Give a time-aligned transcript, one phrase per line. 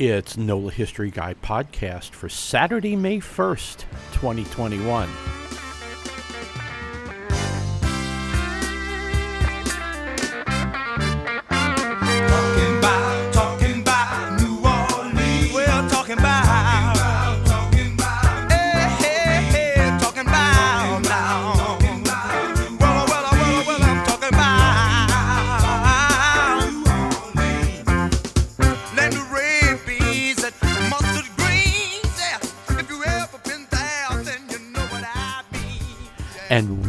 [0.00, 5.08] It's NOLA History Guy podcast for Saturday, May 1st, 2021.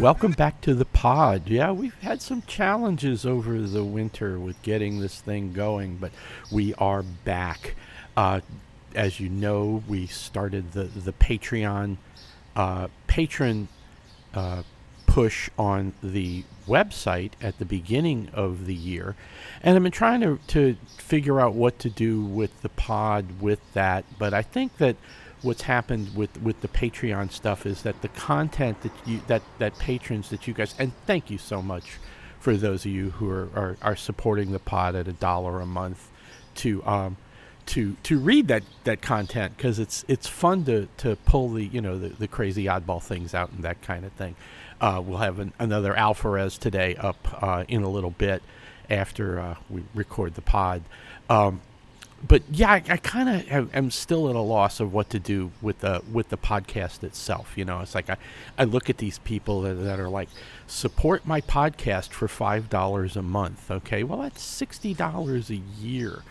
[0.05, 1.47] Welcome back to the pod.
[1.47, 6.11] Yeah, we've had some challenges over the winter with getting this thing going, but
[6.51, 7.73] we are back.
[8.15, 8.41] Uh,
[8.93, 11.97] as you know, we started the, the Patreon
[12.55, 13.67] uh, patron
[14.35, 14.61] uh,
[15.07, 19.15] push on the website at the beginning of the year.
[19.63, 23.73] And I've been trying to, to figure out what to do with the pod with
[23.73, 24.05] that.
[24.19, 24.97] But I think that
[25.45, 29.77] what's happened with, with the Patreon stuff is that the content that you that, that
[29.79, 31.97] patrons that you guys and thank you so much
[32.39, 35.65] for those of you who are, are, are supporting the pod at a dollar a
[35.65, 36.09] month
[36.55, 37.17] to um,
[37.65, 41.81] to to read that that content because it's it's fun to to pull the you
[41.81, 44.35] know the, the crazy oddball things out and that kind of thing.
[44.81, 48.43] Uh, we'll have an, another Alvarez today up uh, in a little bit
[48.89, 50.83] after uh, we record the pod.
[51.29, 51.61] Um,
[52.27, 55.51] but yeah, I, I kind of am still at a loss of what to do
[55.61, 57.53] with the with the podcast itself.
[57.55, 58.17] You know, it's like I,
[58.57, 60.29] I look at these people that, that are like,
[60.67, 63.69] support my podcast for five dollars a month.
[63.69, 66.23] Okay, well that's sixty dollars a year.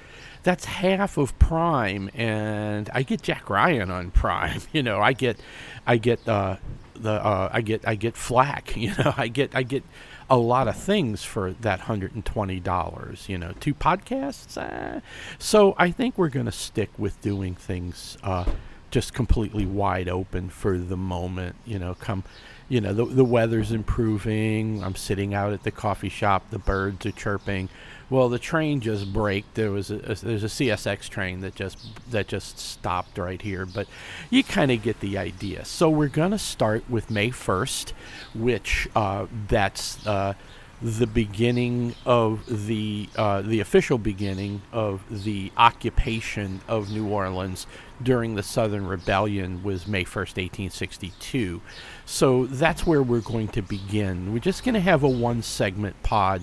[0.42, 4.60] That's half of Prime, and I get Jack Ryan on Prime.
[4.72, 5.38] You know, I get,
[5.86, 6.56] I get uh,
[6.94, 8.76] the uh, I get I get Flack.
[8.76, 9.84] You know, I get I get
[10.30, 13.28] a lot of things for that hundred and twenty dollars.
[13.28, 14.56] You know, two podcasts.
[14.56, 15.00] Eh.
[15.38, 18.44] So I think we're going to stick with doing things uh,
[18.90, 21.56] just completely wide open for the moment.
[21.64, 22.24] You know, come.
[22.68, 24.82] You know, the the weather's improving.
[24.82, 26.48] I'm sitting out at the coffee shop.
[26.50, 27.68] The birds are chirping.
[28.10, 29.54] Well, the train just braked.
[29.54, 31.78] There was a, a there's a CSX train that just
[32.10, 33.86] that just stopped right here, but
[34.30, 35.64] you kind of get the idea.
[35.64, 37.92] So we're gonna start with May 1st,
[38.34, 40.34] which uh, that's uh,
[40.82, 47.66] the beginning of the uh, the official beginning of the occupation of New Orleans
[48.02, 51.62] during the Southern Rebellion was May 1st, 1862.
[52.04, 54.32] So that's where we're going to begin.
[54.32, 56.42] We're just going to have a one segment pod.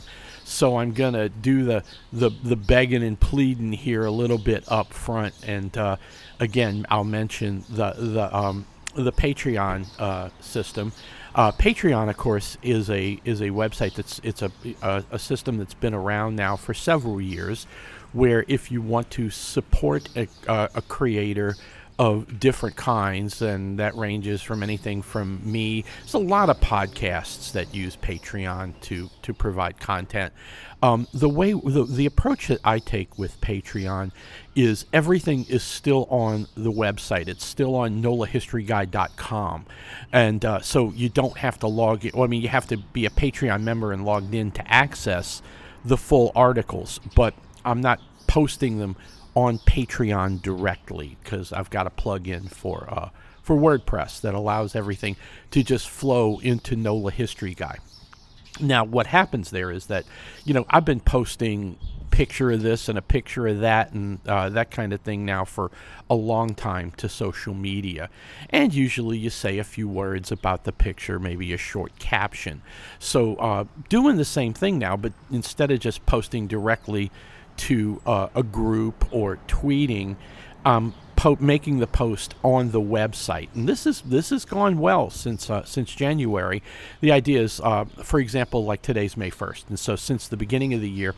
[0.52, 4.94] So I'm to do the, the, the begging and pleading here a little bit up
[4.94, 5.34] front.
[5.48, 5.96] And uh,
[6.40, 10.92] again, I'll mention the, the, um, the Patreon uh, system.
[11.34, 14.52] Uh, Patreon, of course, is a is a website that's it's a,
[14.82, 17.66] a a system that's been around now for several years,
[18.12, 21.56] where if you want to support a, uh, a creator
[22.02, 25.86] of different kinds, and that ranges from anything from me.
[26.00, 30.34] There's a lot of podcasts that use Patreon to to provide content.
[30.82, 34.14] Um, the way the, the approach that I take with Patreon
[34.56, 37.28] is everything is still on the website.
[37.28, 39.66] It's still on nolahistoryguy.com,
[40.12, 42.14] and uh, so you don't have to log in.
[42.16, 45.44] Well, I mean, you have to be a Patreon member and logged in to access
[45.86, 48.96] the full articles, but I'm not posting them
[49.36, 53.10] on Patreon directly because I've got a plug-in for uh,
[53.42, 55.16] for WordPress that allows everything
[55.52, 57.78] to just flow into NOLA History Guy.
[58.60, 60.06] Now, what happens there is that,
[60.46, 61.78] you know, I've been posting
[62.12, 65.46] picture of this and a picture of that and uh, that kind of thing now
[65.46, 65.72] for
[66.10, 68.10] a long time to social media.
[68.50, 72.62] And usually you say a few words about the picture, maybe a short caption.
[73.00, 77.12] So, uh, doing the same thing now, but instead of just posting directly
[77.58, 80.16] to uh, a group or tweeting,
[80.66, 85.12] um, po- making the post on the website, and this is this has gone well
[85.12, 86.64] since uh, since January.
[87.00, 90.74] The idea is, uh, for example, like today's May first, and so since the beginning
[90.74, 91.14] of the year,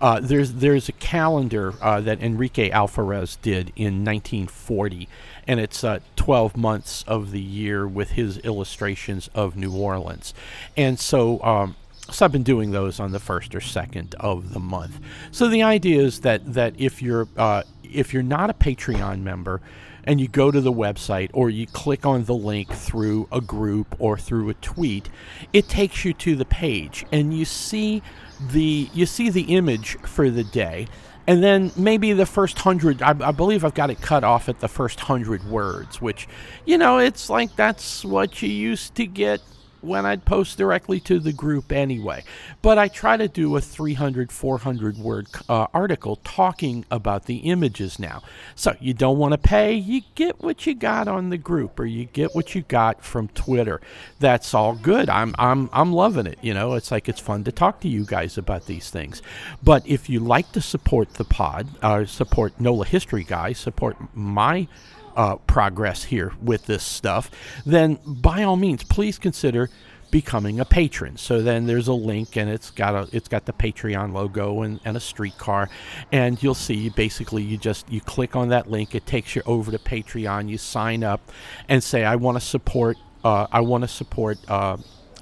[0.00, 5.08] uh, there's there's a calendar uh, that Enrique Alvarez did in 1940,
[5.48, 10.34] and it's uh, 12 months of the year with his illustrations of New Orleans,
[10.76, 11.42] and so.
[11.42, 11.76] Um,
[12.10, 15.00] so I've been doing those on the first or second of the month.
[15.30, 19.60] So the idea is that that if you're uh, if you're not a Patreon member
[20.04, 23.94] and you go to the website or you click on the link through a group
[23.98, 25.08] or through a tweet,
[25.52, 28.02] it takes you to the page and you see
[28.52, 30.86] the you see the image for the day.
[31.26, 34.60] And then maybe the first hundred, I, I believe I've got it cut off at
[34.60, 36.26] the first hundred words, which,
[36.64, 39.42] you know, it's like that's what you used to get
[39.80, 42.24] when I'd post directly to the group anyway.
[42.62, 47.98] But I try to do a 300, 400 word uh, article talking about the images
[47.98, 48.22] now.
[48.54, 51.86] So you don't want to pay, you get what you got on the group or
[51.86, 53.80] you get what you got from Twitter.
[54.18, 55.08] That's all good.
[55.08, 56.38] I'm, I'm, I'm loving it.
[56.42, 59.22] You know, it's like it's fun to talk to you guys about these things.
[59.62, 64.68] But if you like to support the pod, uh, support NOLA History Guy, support my
[65.16, 67.30] uh, progress here with this stuff,
[67.64, 69.70] then by all means, please consider
[70.10, 71.16] becoming a patron.
[71.16, 74.80] So then there's a link and it's got a it's got the Patreon logo and,
[74.84, 75.68] and a streetcar
[76.12, 79.70] and you'll see basically you just you click on that link, it takes you over
[79.70, 81.20] to Patreon, you sign up
[81.68, 84.76] and say I want to support uh, I want to support uh,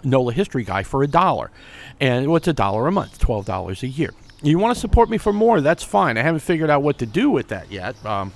[0.05, 1.51] NOLA History Guy for a dollar.
[1.99, 3.19] And what's a dollar a month?
[3.19, 4.13] Twelve dollars a year.
[4.43, 5.61] You want to support me for more?
[5.61, 6.19] That's fine.
[6.19, 7.97] I haven't figured out what to do with that yet.
[8.05, 8.33] Um,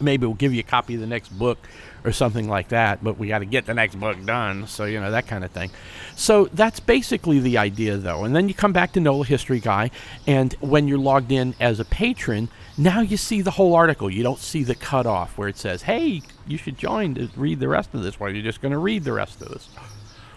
[0.00, 1.58] maybe we'll give you a copy of the next book
[2.04, 5.00] or something like that but we got to get the next book done so you
[5.00, 5.70] know that kind of thing.
[6.14, 9.90] So that's basically the idea though and then you come back to nola history guy
[10.26, 12.48] and when you're logged in as a patron
[12.78, 14.10] now you see the whole article.
[14.10, 17.68] You don't see the cutoff where it says hey you should join to read the
[17.68, 19.68] rest of this while you're just going to read the rest of this.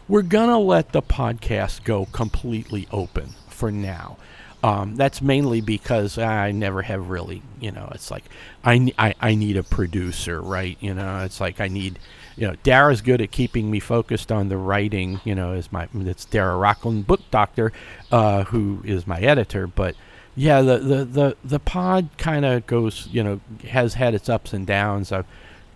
[0.08, 4.18] We're going to let the podcast go completely open for now
[4.62, 8.26] um, that's mainly because I never have really, you know, it's like
[8.64, 10.78] I, I, I need a producer, right?
[10.82, 12.00] You know, it's like I need,
[12.36, 15.88] you know, Dara's good at keeping me focused on the writing, you know, is my,
[15.94, 17.72] it's Dara Rockland, book doctor,
[18.12, 19.66] uh, who is my editor.
[19.66, 19.96] But
[20.36, 23.40] yeah, the, the, the, the pod kind of goes, you know,
[23.70, 25.12] has had its ups and downs.
[25.12, 25.26] I've,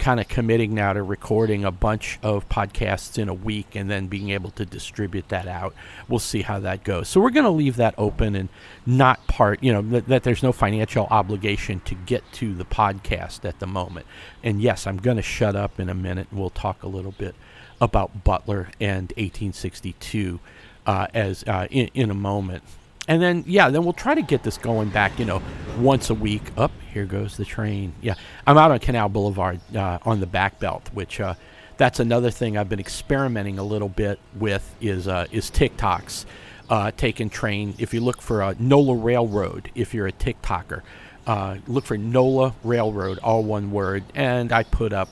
[0.04, 4.08] kind of committing now to recording a bunch of podcasts in a week and then
[4.08, 5.74] being able to distribute that out.
[6.10, 7.08] We'll see how that goes.
[7.08, 8.50] So we're going to leave that open and
[8.86, 13.46] not part, you know, that, that there's no financial obligation to get to the podcast
[13.46, 14.06] at the moment.
[14.44, 17.14] And yes, I'm going to shut up in a minute and we'll talk a little
[17.14, 17.34] bit
[17.80, 20.42] about Butler and 1862
[20.86, 22.64] uh, as uh, in, in a moment
[23.08, 25.42] and then yeah then we'll try to get this going back you know
[25.80, 26.44] once a week.
[26.58, 27.94] Up oh, here goes the train.
[28.02, 28.16] Yeah
[28.46, 31.36] i'm out on canal boulevard uh, on the back belt which uh,
[31.78, 36.26] that's another thing i've been experimenting a little bit with is uh, is tiktoks
[36.70, 37.76] uh, taking train.
[37.78, 40.82] If you look for nola railroad if you're a tiktoker
[41.26, 44.04] uh, look for nola railroad all one word.
[44.16, 45.10] And i put up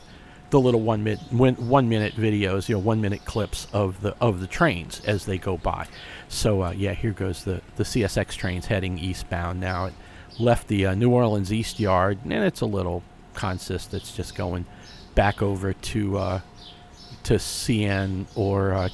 [0.50, 4.40] the little one minute one minute videos, you know, one minute clips of the of
[4.42, 5.88] the trains as they go by.
[6.32, 9.88] So uh, yeah, here goes the the CSX trains heading eastbound now.
[9.88, 9.94] It
[10.40, 14.66] left the uh, New Orleans East Yard, and it's a little consist that's just going
[15.14, 16.42] back over to uh,
[17.24, 18.90] to CN or uh,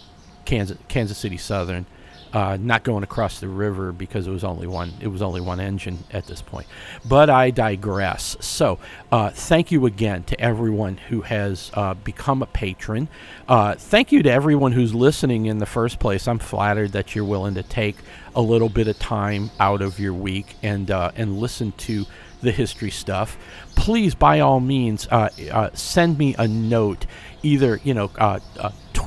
[0.45, 1.85] Kansas Kansas City Southern
[2.33, 5.59] uh, not going across the river because it was only one it was only one
[5.59, 6.67] engine at this point.
[7.05, 8.35] But i digress.
[8.39, 8.79] So
[9.11, 13.07] uh, thank you again to everyone who has uh, become a patron.
[13.47, 16.27] Uh, thank you to everyone who's listening in the first place.
[16.27, 17.95] I'm flattered that you're willing to take
[18.35, 22.05] a little bit of time out of your week and uh, and listen to
[22.41, 23.37] the history stuff.
[23.75, 27.05] Please by all means uh, send me a note
[27.43, 28.09] either you know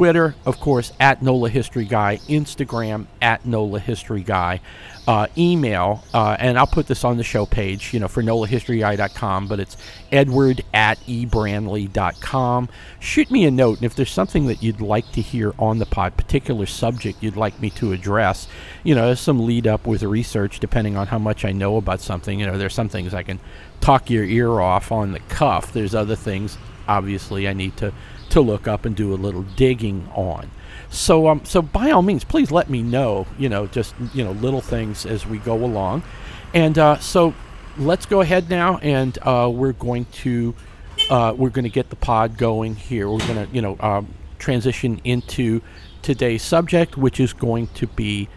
[0.01, 4.61] Twitter, of course, at NOLA History Guy, Instagram at NOLA History Guy,
[5.07, 9.49] uh, email, uh, and I'll put this on the show page, you know, for NOLAHistoryGuy.com,
[9.49, 9.77] but it's
[10.13, 12.69] edward at ebranley.com.
[13.01, 15.87] Shoot me a note, and if there's something that you'd like to hear on the
[15.87, 18.47] pod, particular subject you'd like me to address,
[18.85, 22.01] you know, there's some lead up with research depending on how much I know about
[22.01, 22.39] something.
[22.39, 23.41] You know, there's some things I can
[23.81, 25.73] talk your ear off on the cuff.
[25.73, 26.57] There's other things,
[26.87, 27.93] obviously, I need to
[28.31, 30.51] to look up and do a little digging on.
[30.91, 33.27] So, um, so by all means, please let me know.
[33.39, 36.03] You know, just you know, little things as we go along.
[36.53, 37.35] And uh, so,
[37.79, 40.55] let's go ahead now, and uh, we're going to
[41.09, 43.09] uh, we're going to get the pod going here.
[43.09, 45.61] We're going to you know um, transition into
[46.03, 48.29] today's subject, which is going to be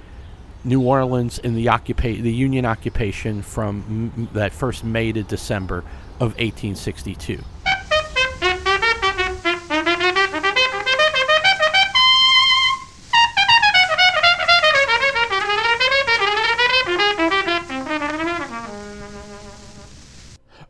[0.63, 5.79] New Orleans and the occupa- the Union occupation from m- that first May to December
[6.19, 7.43] of 1862.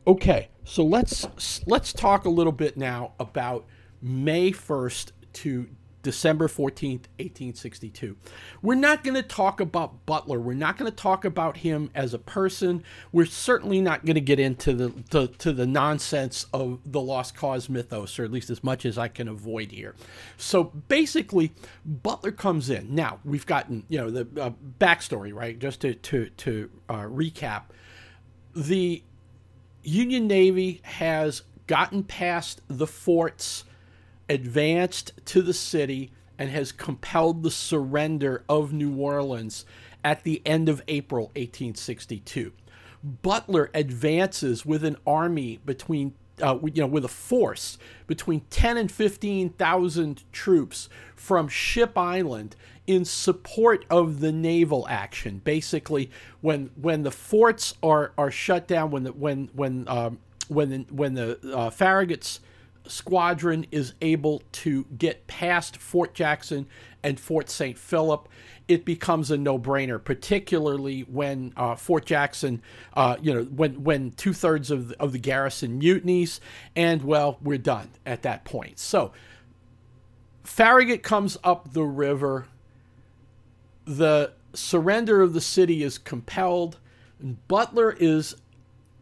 [0.05, 3.65] Okay, so let's let's talk a little bit now about
[4.01, 5.69] May 1st to
[6.01, 8.17] December 14th, 1862.
[8.61, 10.41] We're not going to talk about Butler.
[10.41, 12.83] We're not going to talk about him as a person.
[13.13, 17.37] We're certainly not going to get into the to, to the nonsense of the lost
[17.37, 19.95] cause mythos, or at least as much as I can avoid here.
[20.35, 21.53] So basically,
[21.85, 22.93] Butler comes in.
[22.93, 25.57] Now, we've gotten, you know, the uh, backstory, right?
[25.57, 27.63] Just to, to, to uh, recap.
[28.53, 29.01] The
[29.83, 33.65] Union Navy has gotten past the forts,
[34.29, 39.65] advanced to the city, and has compelled the surrender of New Orleans
[40.03, 42.53] at the end of April 1862.
[43.03, 48.91] Butler advances with an army between uh, you know, with a force between 10 and
[48.91, 52.55] 15,000 troops from Ship Island
[52.87, 55.41] in support of the naval action.
[55.43, 56.09] Basically,
[56.41, 60.85] when when the forts are, are shut down, when the when when um, when the,
[60.89, 62.39] when the uh, Farragut's
[62.85, 66.67] squadron is able to get past Fort Jackson
[67.03, 67.77] and Fort St.
[67.77, 68.27] Philip,
[68.67, 72.61] it becomes a no-brainer, particularly when uh, Fort Jackson,
[72.93, 76.39] uh, you know, when when two thirds of the, of the garrison mutinies,
[76.75, 78.79] and well, we're done at that point.
[78.79, 79.11] So
[80.43, 82.47] Farragut comes up the river.
[83.85, 86.79] The surrender of the city is compelled.
[87.47, 88.35] Butler is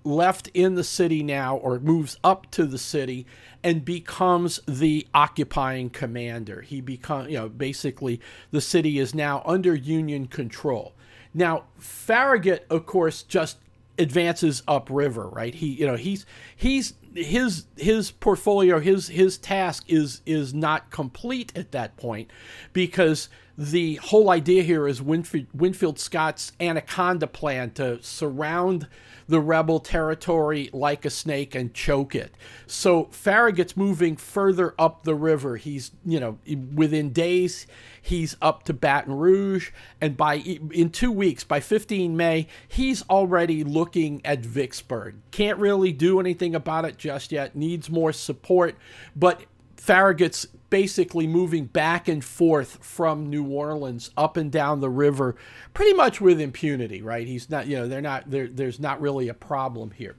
[0.04, 3.26] left in the city now, or moves up to the city,
[3.64, 6.62] and becomes the occupying commander.
[6.62, 8.20] He becomes, you know, basically
[8.52, 10.94] the city is now under Union control.
[11.34, 13.58] Now, Farragut, of course, just
[13.98, 15.54] advances upriver, right?
[15.54, 16.26] He, you know, he's
[16.56, 22.30] he's his his portfolio, his his task is is not complete at that point
[22.74, 28.88] because the whole idea here is Winfield, Winfield Scott's Anaconda plan to surround
[29.32, 32.36] the rebel territory like a snake and choke it.
[32.68, 35.56] So Farragut's moving further up the river.
[35.56, 36.38] He's, you know,
[36.76, 37.66] within days,
[38.02, 39.72] he's up to Baton Rouge.
[40.02, 45.16] And by in two weeks, by 15 May, he's already looking at Vicksburg.
[45.32, 48.76] Can't really do anything about it just yet, needs more support.
[49.16, 49.46] But
[49.78, 55.36] Farragut's basically moving back and forth from New Orleans up and down the river
[55.76, 57.28] pretty much with impunity, right?
[57.28, 60.16] He's not, you know, they're not there there's not really a problem here.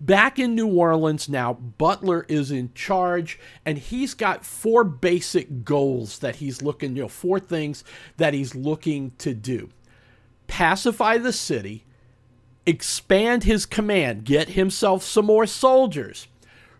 [0.00, 6.20] Back in New Orleans now, Butler is in charge and he's got four basic goals
[6.20, 7.84] that he's looking, you know, four things
[8.16, 9.68] that he's looking to do.
[10.46, 11.84] Pacify the city,
[12.64, 16.28] expand his command, get himself some more soldiers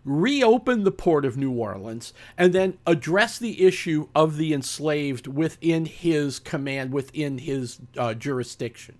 [0.05, 5.85] reopen the port of New Orleans, and then address the issue of the enslaved within
[5.85, 8.95] his command, within his uh, jurisdiction.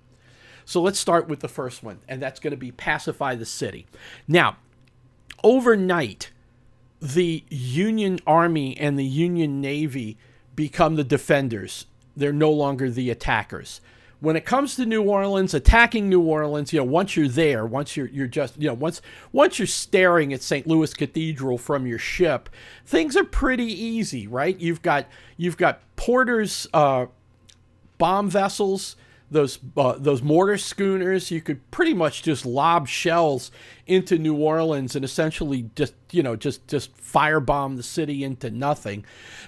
[0.65, 3.87] So let's start with the first one, and that's going to be pacify the city.
[4.27, 4.57] Now,
[5.43, 6.31] overnight,
[7.01, 10.17] the Union Army and the Union Navy
[10.55, 11.85] become the defenders.
[12.15, 13.81] They're no longer the attackers
[14.21, 17.95] when it comes to New Orleans, attacking New Orleans, you know, once you're there, once
[17.95, 20.67] you're you're just, you know, once once you're staring at St.
[20.67, 22.49] Louis Cathedral from your ship,
[22.85, 24.59] things are pretty easy, right?
[24.59, 25.07] You've got
[25.37, 27.05] you've got Porter's uh,
[27.97, 28.95] bomb vessels
[29.31, 31.31] those uh, those mortar schooners.
[31.31, 33.51] You could pretty much just lob shells
[33.87, 39.05] into New Orleans and essentially just you know just just firebomb the city into nothing.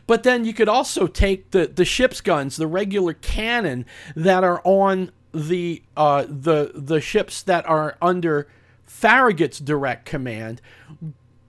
[0.07, 3.85] But then you could also take the the ship's guns, the regular cannon
[4.15, 8.47] that are on the uh, the the ships that are under
[8.87, 10.61] Farragut's direct command.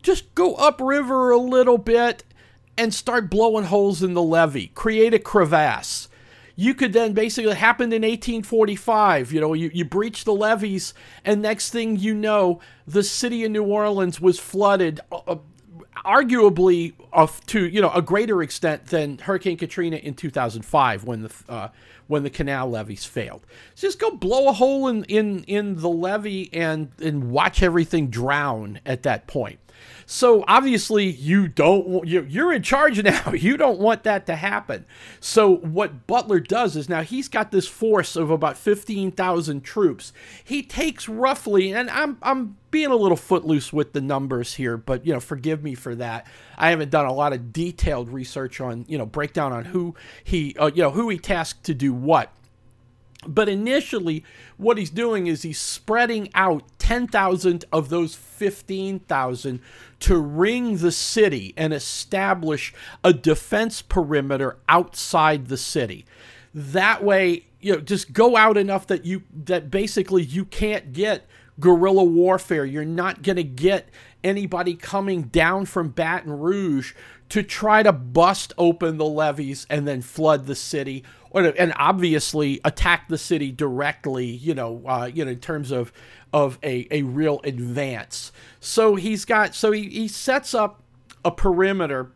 [0.03, 2.25] Just go upriver a little bit
[2.77, 4.69] and start blowing holes in the levee.
[4.75, 6.09] Create a crevasse
[6.57, 10.95] you could then basically happened in 1845 you know you, you breach the levees
[11.25, 15.37] and next thing you know the city of new orleans was flooded uh, uh
[16.05, 21.33] arguably of to you know a greater extent than hurricane katrina in 2005 when the
[21.49, 21.69] uh,
[22.09, 23.47] when the canal levees failed.
[23.75, 28.09] So just go blow a hole in in in the levee and and watch everything
[28.09, 29.59] drown at that point
[30.13, 33.33] so obviously you don't you're in charge now.
[33.33, 34.85] You don't want that to happen.
[35.21, 40.13] So what Butler does is now he's got this force of about 15,000 troops.
[40.45, 45.07] He takes roughly and I'm I'm being a little footloose with the numbers here, but
[45.07, 46.27] you know, forgive me for that.
[46.59, 50.55] I haven't done a lot of detailed research on, you know, breakdown on who he
[50.59, 52.31] uh, you know, who he tasked to do what.
[53.27, 54.25] But initially,
[54.57, 59.61] what he's doing is he's spreading out 10,000 of those 15,000
[60.01, 62.75] to ring the city and establish
[63.05, 66.05] a defense perimeter outside the city.
[66.53, 71.29] That way, you know, just go out enough that you that basically you can't get
[71.61, 72.65] guerrilla warfare.
[72.65, 73.89] You're not going to get
[74.25, 76.95] anybody coming down from Baton Rouge
[77.29, 83.09] to try to bust open the levees and then flood the city and obviously attack
[83.09, 85.93] the city directly you know uh, you know in terms of
[86.33, 90.83] of a, a real advance so he's got so he, he sets up
[91.25, 92.11] a perimeter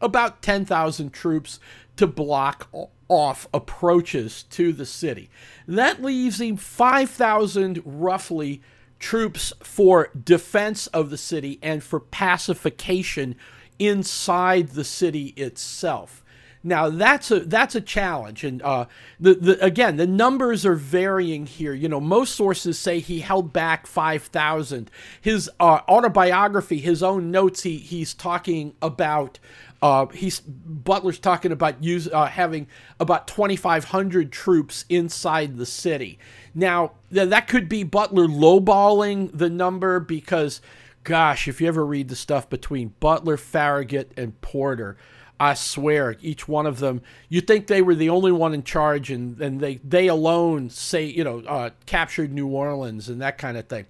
[0.00, 1.60] about 10,000 troops
[1.96, 2.68] to block
[3.08, 5.28] off approaches to the city
[5.68, 8.62] that leaves him 5,000 roughly
[9.02, 13.34] troops for defense of the city and for pacification
[13.78, 16.21] inside the city itself.
[16.64, 18.86] Now that's a that's a challenge, and uh,
[19.18, 21.74] the the again the numbers are varying here.
[21.74, 24.90] You know, most sources say he held back five thousand.
[25.20, 29.38] His uh, autobiography, his own notes, he he's talking about.
[29.80, 32.68] Uh, he's Butler's talking about use uh, having
[33.00, 36.20] about 2,500 troops inside the city.
[36.54, 40.60] Now th- that could be Butler lowballing the number because,
[41.02, 44.96] gosh, if you ever read the stuff between Butler, Farragut, and Porter,
[45.42, 49.10] I swear, each one of them, you think they were the only one in charge,
[49.10, 53.56] and, and they, they alone say, you know, uh, captured New Orleans and that kind
[53.56, 53.86] of thing.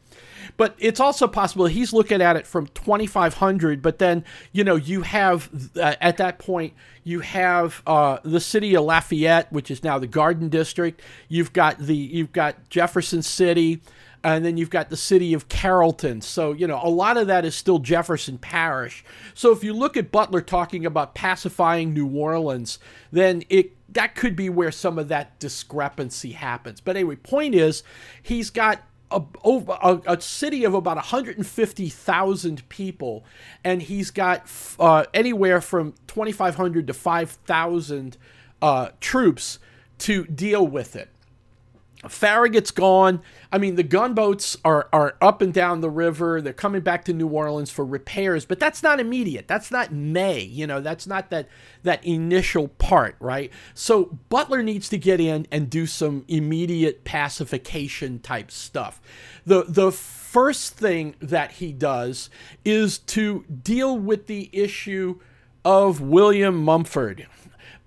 [0.57, 5.03] But it's also possible he's looking at it from 2,500, but then, you know, you
[5.03, 6.73] have, uh, at that point,
[7.05, 11.03] you have uh, the city of Lafayette, which is now the Garden District.
[11.29, 13.83] You've got the, you've got Jefferson City
[14.25, 16.21] and then you've got the city of Carrollton.
[16.21, 19.05] So, you know, a lot of that is still Jefferson Parish.
[19.35, 22.79] So if you look at Butler talking about pacifying New Orleans,
[23.11, 26.81] then it that could be where some of that discrepancy happens.
[26.81, 27.83] But anyway, point is,
[28.23, 33.25] he's got a, a, a, city of about 150,000 people,
[33.63, 34.51] and he's got
[34.81, 38.17] uh, anywhere from 2,500 to 5,000
[38.63, 39.59] uh, troops
[39.99, 41.12] to deal with it.
[42.05, 43.23] Farragut's gone.
[43.53, 46.41] I mean, the gunboats are, are up and down the river.
[46.41, 49.47] They're coming back to New Orleans for repairs, but that's not immediate.
[49.47, 50.41] That's not May.
[50.41, 51.49] You know, that's not that
[51.85, 53.53] that initial part, right?
[53.75, 59.01] So Butler needs to get in and do some immediate pacification type stuff.
[59.47, 62.31] The the first thing that he does
[62.65, 65.21] is to deal with the issue
[65.65, 67.29] of William Mumford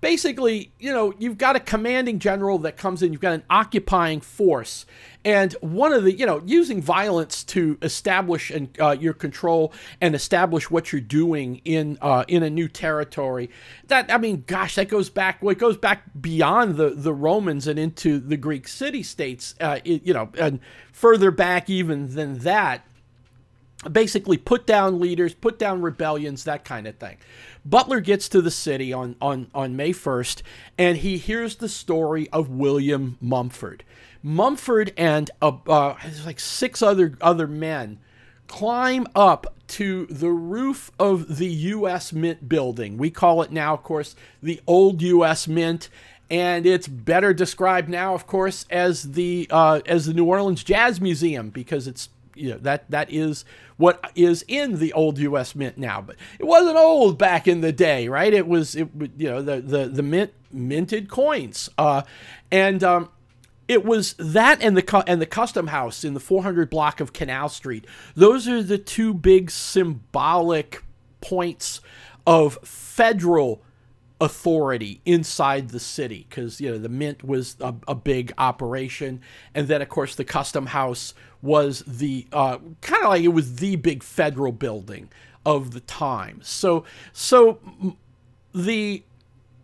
[0.00, 4.20] basically, you know, you've got a commanding general that comes in, you've got an occupying
[4.20, 4.86] force,
[5.24, 10.14] and one of the, you know, using violence to establish and uh, your control and
[10.14, 13.50] establish what you're doing in uh, in a new territory.
[13.88, 15.42] That I mean, gosh, that goes back.
[15.42, 19.54] Well, it goes back beyond the the Romans and into the Greek city states.
[19.60, 20.60] Uh, it, you know, and
[20.92, 22.85] further back even than that
[23.90, 27.18] basically put down leaders, put down rebellions, that kind of thing.
[27.64, 30.42] Butler gets to the city on, on, on May 1st,
[30.78, 33.84] and he hears the story of William Mumford.
[34.22, 38.00] Mumford and uh, uh, like six other other men
[38.48, 42.12] climb up to the roof of the U.S.
[42.12, 42.98] Mint building.
[42.98, 45.46] We call it now, of course, the old U.S.
[45.46, 45.88] Mint,
[46.28, 51.00] and it's better described now, of course, as the uh, as the New Orleans Jazz
[51.00, 53.44] Museum because it's you know that that is
[53.76, 55.54] what is in the old U.S.
[55.54, 56.00] Mint now.
[56.00, 58.32] But it wasn't old back in the day, right?
[58.32, 62.02] It was it you know the the the mint minted coins, uh,
[62.50, 63.10] and um,
[63.68, 67.48] it was that and the and the custom house in the 400 block of Canal
[67.48, 67.86] Street.
[68.14, 70.82] Those are the two big symbolic
[71.20, 71.80] points
[72.26, 73.62] of federal
[74.20, 79.20] authority inside the city because you know the mint was a, a, big operation
[79.54, 83.56] and then of course the custom house was the uh, kind of like it was
[83.56, 85.08] the big federal building
[85.44, 86.40] of the time.
[86.42, 87.58] So so
[88.54, 89.02] the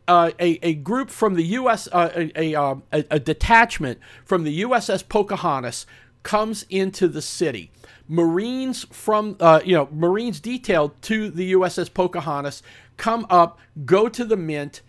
[0.08, 1.88] uh, a, a group from the U.S.
[1.90, 5.86] Uh, a, um, a, a detachment from the USS Pocahontas
[6.22, 7.70] comes into the city.
[8.08, 12.62] Marines from uh, you know Marines detailed to the USS Pocahontas
[12.96, 14.82] come up, go to the mint,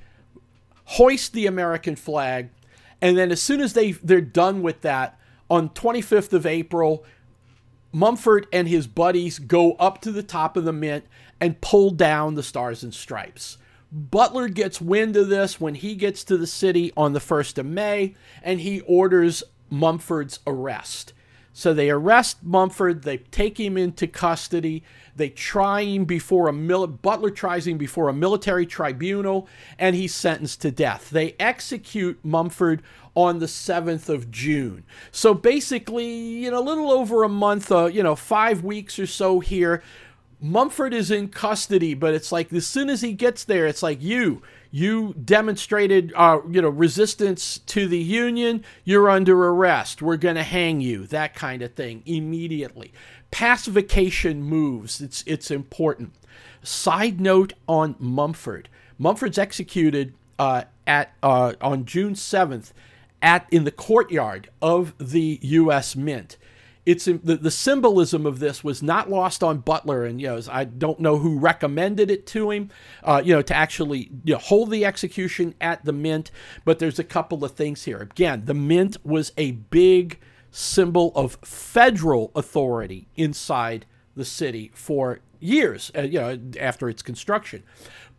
[0.85, 2.49] hoist the American flag,
[3.01, 5.17] and then as soon as they they're done with that,
[5.53, 7.05] on 25th of April,
[7.91, 11.05] Mumford and his buddies go up to the top of the mint
[11.39, 13.59] and pull down the stars and stripes.
[13.91, 17.67] Butler gets wind of this when he gets to the city on the 1st of
[17.67, 21.13] May and he orders Mumford's arrest.
[21.53, 24.83] So they arrest Mumford, they take him into custody,
[25.15, 30.61] they try him before a Butler tries him before a military tribunal, and he's sentenced
[30.61, 31.11] to death.
[31.11, 32.81] They execute Mumford
[33.15, 34.83] on the 7th of June.
[35.11, 39.39] So basically, in a little over a month, uh, you know, five weeks or so
[39.39, 39.83] here.
[40.41, 44.01] Mumford is in custody, but it's like as soon as he gets there, it's like
[44.01, 44.41] you,
[44.75, 48.65] you demonstrated, uh, you know, resistance to the Union.
[48.83, 50.01] You're under arrest.
[50.01, 51.05] We're going to hang you.
[51.05, 52.91] That kind of thing immediately.
[53.29, 54.99] Pacification moves.
[54.99, 56.15] It's it's important.
[56.63, 58.67] Side note on Mumford.
[58.97, 62.73] Mumford's executed uh, at uh, on June seventh
[63.21, 65.95] at in the courtyard of the U.S.
[65.95, 66.35] Mint.
[66.85, 70.65] It's the, the symbolism of this was not lost on Butler, and you know I
[70.65, 72.71] don't know who recommended it to him,
[73.03, 76.29] uh, you know, to actually you know, hold the execution at the Mint.
[76.65, 77.99] But there's a couple of things here.
[77.99, 80.19] Again, the Mint was a big
[80.51, 87.63] symbol of federal authority inside the city for years, uh, you know, after its construction.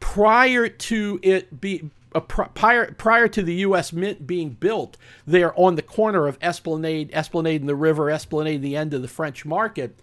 [0.00, 3.92] Prior to it be pr- prior prior to the U.S.
[3.92, 4.96] Mint being built,
[5.27, 9.09] there on the corner of Esplanade, Esplanade and the River, Esplanade, the end of the
[9.09, 9.98] French Market,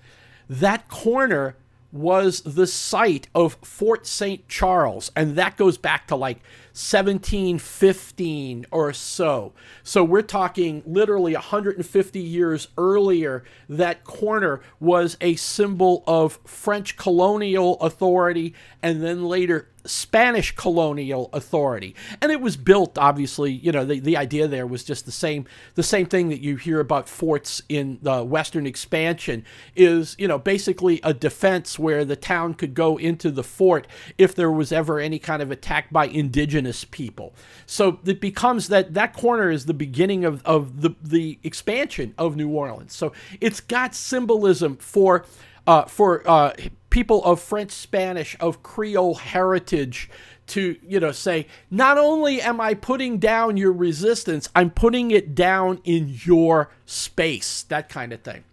[0.49, 1.55] that corner
[1.91, 4.47] was the site of Fort St.
[4.47, 6.37] Charles, and that goes back to like
[6.73, 9.51] 1715 or so.
[9.83, 13.43] So we're talking literally 150 years earlier.
[13.67, 21.95] That corner was a symbol of French colonial authority and then later Spanish colonial authority.
[22.21, 25.45] And it was built obviously, you know, the, the idea there was just the same
[25.75, 30.37] the same thing that you hear about forts in the western expansion is, you know,
[30.37, 34.99] basically a defense where the town could go into the fort if there was ever
[34.99, 37.33] any kind of attack by indigenous people.
[37.65, 42.35] So it becomes that that corner is the beginning of, of the, the expansion of
[42.35, 42.93] New Orleans.
[42.93, 45.25] So it's got symbolism for
[45.67, 46.53] uh, for uh,
[46.91, 50.09] people of French, Spanish, of Creole heritage
[50.47, 55.33] to, you know, say, not only am I putting down your resistance, I'm putting it
[55.33, 58.43] down in your space, that kind of thing.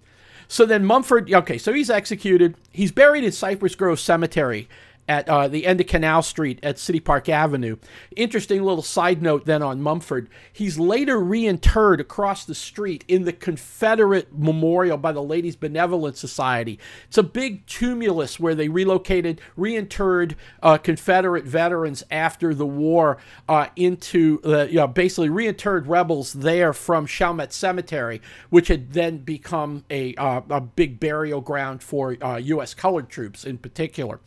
[0.46, 2.54] So then Mumford, okay, so he's executed.
[2.70, 4.68] He's buried in Cypress Grove Cemetery
[5.08, 7.76] at uh, the end of Canal Street at City Park Avenue.
[8.14, 10.28] Interesting little side note then on Mumford.
[10.52, 16.78] He's later reinterred across the street in the Confederate Memorial by the Ladies Benevolent Society.
[17.06, 23.18] It's a big tumulus where they relocated, reinterred uh, Confederate veterans after the war
[23.48, 29.18] uh, into, uh, you know, basically reinterred rebels there from Chalmette Cemetery, which had then
[29.18, 32.74] become a, uh, a big burial ground for U.S.
[32.74, 34.20] Uh, colored troops in particular.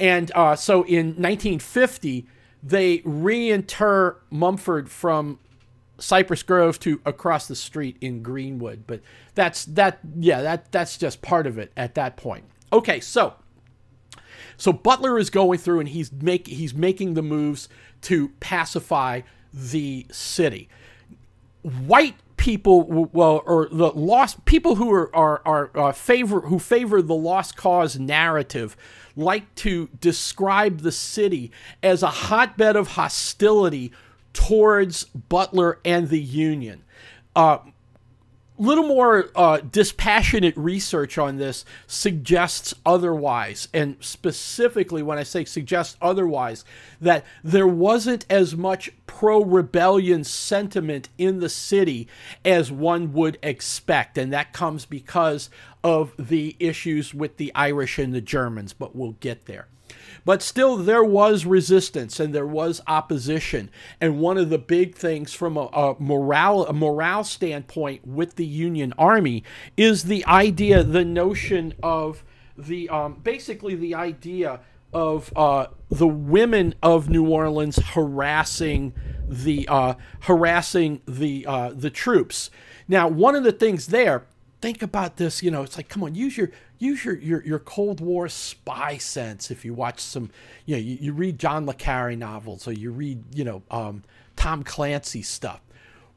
[0.00, 2.26] And and uh, so in 1950,
[2.62, 5.38] they reinter Mumford from
[5.98, 8.86] Cypress Grove to across the street in Greenwood.
[8.86, 9.02] But
[9.34, 9.98] that's that.
[10.18, 12.44] Yeah, that that's just part of it at that point.
[12.72, 13.34] Okay, so
[14.56, 17.68] so Butler is going through and he's make he's making the moves
[18.02, 19.20] to pacify
[19.52, 20.70] the city.
[21.60, 27.00] White people, well, or the lost people who are are, are uh, favor who favor
[27.00, 28.76] the lost cause narrative
[29.16, 31.50] like to describe the city
[31.82, 33.90] as a hotbed of hostility
[34.34, 36.84] towards Butler and the Union.
[37.34, 37.60] Uh,
[38.56, 43.68] little more uh, dispassionate research on this suggests otherwise.
[43.74, 46.64] And specifically, when I say suggest otherwise,
[47.00, 52.08] that there wasn't as much pro rebellion sentiment in the city
[52.44, 54.16] as one would expect.
[54.18, 55.50] And that comes because
[55.82, 59.68] of the issues with the Irish and the Germans, but we'll get there.
[60.24, 63.70] But still, there was resistance and there was opposition.
[64.00, 68.46] And one of the big things from a, a, morale a morale standpoint with the
[68.46, 69.44] Union Army
[69.76, 72.24] is the idea, the notion of
[72.56, 74.60] the um, basically the idea
[74.92, 78.94] of uh, the women of New Orleans harassing
[79.28, 82.50] the uh, harassing the uh, the troops.
[82.86, 84.26] Now, one of the things there
[84.60, 85.42] think about this.
[85.42, 86.50] You know, it's like, come on, use your
[86.84, 89.50] use your your, your Cold War spy sense.
[89.50, 90.30] If you watch some,
[90.66, 94.02] you know, you, you read John le Carre novels or you read, you know, um,
[94.36, 95.60] Tom Clancy stuff.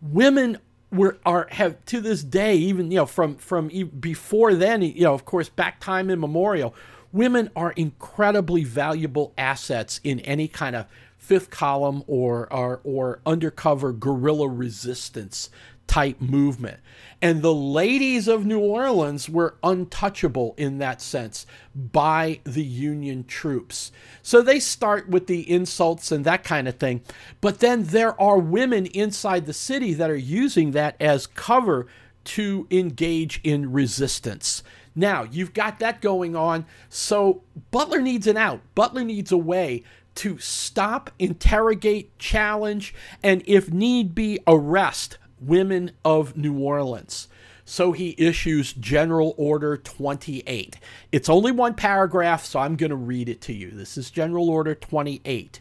[0.01, 0.59] Women
[0.91, 3.67] were are have to this day, even you know, from from
[3.99, 6.75] before then, you know, of course, back time immemorial,
[7.11, 10.85] women are incredibly valuable assets in any kind of
[11.17, 15.49] fifth column or or, or undercover guerrilla resistance
[15.87, 16.79] type movement.
[17.21, 23.91] And the ladies of New Orleans were untouchable in that sense by the Union troops.
[24.21, 27.01] So they start with the insults and that kind of thing.
[27.41, 31.87] But then there are women inside the city that are using that as cover
[32.25, 34.61] to engage in resistance.
[34.93, 36.65] Now, you've got that going on.
[36.89, 38.61] So Butler needs an out.
[38.75, 39.83] Butler needs a way
[40.15, 47.27] to stop, interrogate, challenge, and if need be, arrest women of New Orleans.
[47.65, 50.77] So he issues General Order 28.
[51.11, 53.71] It's only one paragraph, so I'm going to read it to you.
[53.71, 55.59] This is General Order 28.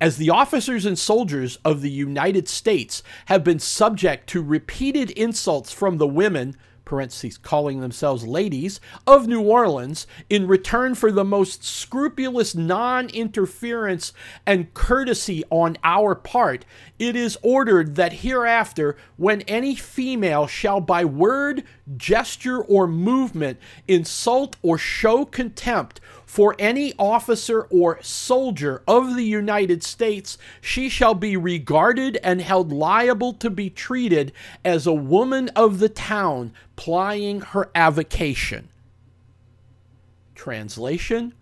[0.00, 5.72] As the officers and soldiers of the United States have been subject to repeated insults
[5.72, 11.62] from the women, parentheses, calling themselves ladies, of New Orleans in return for the most
[11.62, 14.14] scrupulous non interference
[14.46, 16.64] and courtesy on our part,
[16.98, 21.64] it is ordered that hereafter, when any female shall by word,
[21.98, 29.82] gesture, or movement insult or show contempt for any officer or soldier of the United
[29.82, 34.32] States, she shall be regarded and held liable to be treated
[34.64, 38.68] as a woman of the town plying her avocation.
[40.34, 41.32] Translation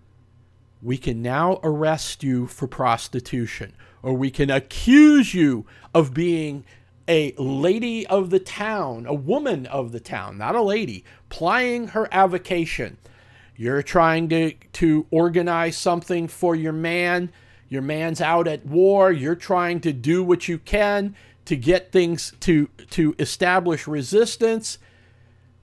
[0.84, 6.62] we can now arrest you for prostitution, or we can accuse you of being
[7.08, 12.06] a lady of the town, a woman of the town, not a lady, plying her
[12.12, 12.98] avocation.
[13.56, 17.30] You're trying to, to organize something for your man.
[17.68, 19.12] Your man's out at war.
[19.12, 21.14] You're trying to do what you can
[21.44, 24.78] to get things to, to establish resistance.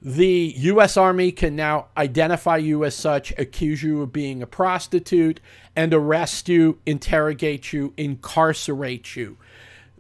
[0.02, 0.98] The U.S.
[0.98, 5.40] Army can now identify you as such, accuse you of being a prostitute,
[5.76, 9.38] and arrest you, interrogate you, incarcerate you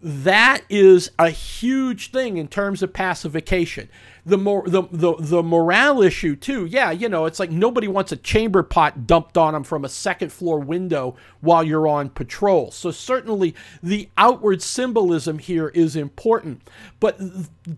[0.04, 3.88] that is a huge thing in terms of pacification.
[4.26, 6.66] The more the, the the morale issue too.
[6.66, 9.90] Yeah, you know, it's like nobody wants a chamber pot dumped on them from a
[9.90, 12.70] second floor window while you're on patrol.
[12.72, 16.62] So certainly the outward symbolism here is important.
[17.00, 17.20] But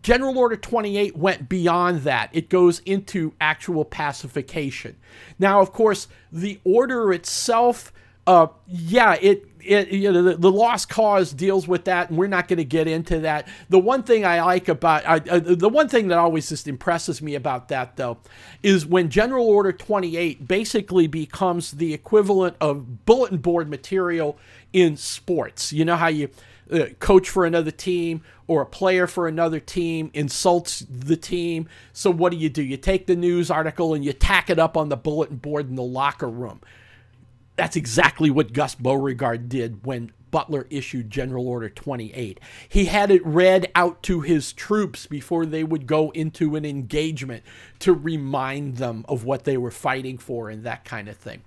[0.02, 2.30] General Order 28 went beyond that.
[2.34, 4.98] It goes into actual pacification.
[5.40, 7.94] Now, of course, the order itself
[8.26, 12.28] uh, yeah, it it, you know, the, the, lost cause deals with that, and we're
[12.28, 13.48] not going to get into that.
[13.70, 17.22] The one thing I like about I, uh, the one thing that always just impresses
[17.22, 18.18] me about that though
[18.62, 24.38] is when General Order 28 basically becomes the equivalent of bulletin board material
[24.72, 25.74] in sports.
[25.74, 26.30] You know how you
[26.72, 31.68] uh, coach for another team or a player for another team insults the team.
[31.94, 32.64] So what do you do?
[32.64, 35.76] You take the news article and you tack it up on the bulletin board in
[35.76, 36.62] the locker room
[37.56, 42.40] that's exactly what Gus Beauregard did when Butler issued General Order 28.
[42.68, 47.44] He had it read out to his troops before they would go into an engagement
[47.80, 51.44] to remind them of what they were fighting for and that kind of thing.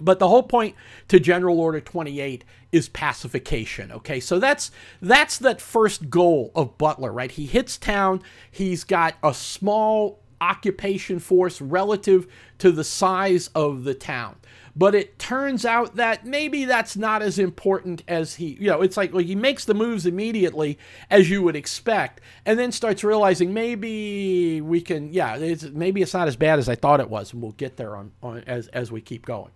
[0.00, 0.74] But the whole point
[1.08, 3.92] to General Order 28 is pacification.
[3.92, 7.30] Okay, so that's that's that first goal of Butler, right?
[7.30, 8.22] He hits town.
[8.50, 12.26] He's got a small occupation force relative
[12.58, 14.36] to the size of the town.
[14.76, 18.96] But it turns out that maybe that's not as important as he, you know, it's
[18.96, 20.78] like, like he makes the moves immediately
[21.10, 26.14] as you would expect, and then starts realizing maybe we can, yeah, it's, maybe it's
[26.14, 28.66] not as bad as I thought it was, and we'll get there on, on as
[28.68, 29.52] as we keep going.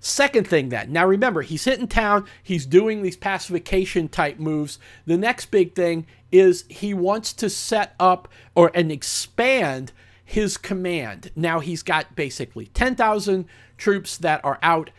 [0.00, 4.78] Second thing that now remember he's hitting town, he's doing these pacification type moves.
[5.06, 9.92] The next big thing is he wants to set up or and expand
[10.24, 11.32] his command.
[11.34, 13.46] Now he's got basically 10,000
[13.78, 14.90] troops that are out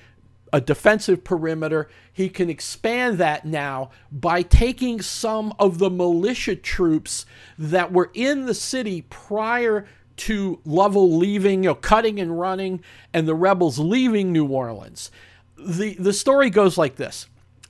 [0.52, 1.90] a defensive perimeter.
[2.12, 7.26] He can expand that now by taking some of the militia troops
[7.58, 9.86] that were in the city prior
[10.18, 15.12] to Lovell leaving, you know, cutting and running, and the rebels leaving New Orleans.
[15.58, 17.28] The the story goes like this.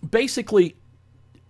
[0.08, 0.76] Basically,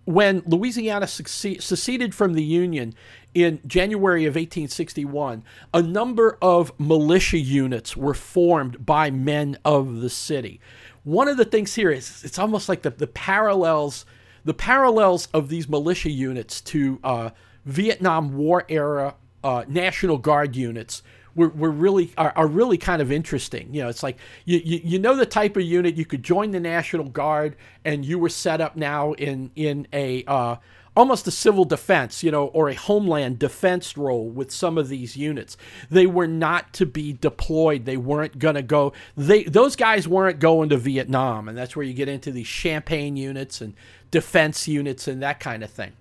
[0.04, 2.94] when Louisiana seceded from the Union
[3.34, 10.10] in January of 1861, a number of militia units were formed by men of the
[10.10, 10.60] city.
[11.04, 14.04] One of the things here is it's almost like the, the parallels
[14.44, 17.30] the parallels of these militia units to uh,
[17.66, 19.14] Vietnam War era
[19.44, 21.02] uh, National Guard units
[21.34, 23.72] were, were really are, are, really kind of interesting.
[23.72, 26.50] You know, it's like you, you, you know the type of unit you could join
[26.50, 30.56] the National Guard and you were set up now in in a uh,
[30.96, 35.16] almost a civil defense, you know, or a homeland defense role with some of these
[35.16, 35.56] units.
[35.90, 37.84] They were not to be deployed.
[37.84, 38.92] They weren't going to go.
[39.16, 43.16] They those guys weren't going to Vietnam, and that's where you get into these Champagne
[43.16, 43.74] units and
[44.10, 45.92] defense units and that kind of thing.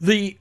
[0.00, 0.38] The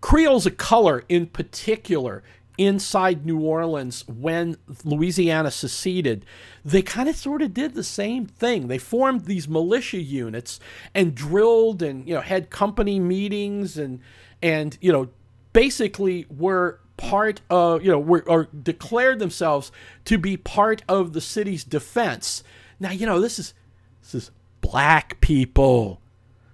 [0.00, 2.22] Creoles of color, in particular,
[2.58, 6.26] inside New Orleans when Louisiana seceded,
[6.64, 8.66] they kind of sort of did the same thing.
[8.66, 10.58] They formed these militia units
[10.94, 14.00] and drilled and you know had company meetings and
[14.42, 15.08] and you know
[15.52, 19.70] basically were part of you know were or declared themselves
[20.04, 22.42] to be part of the city's defense.
[22.80, 23.54] Now you know this is
[24.02, 26.00] this is black people.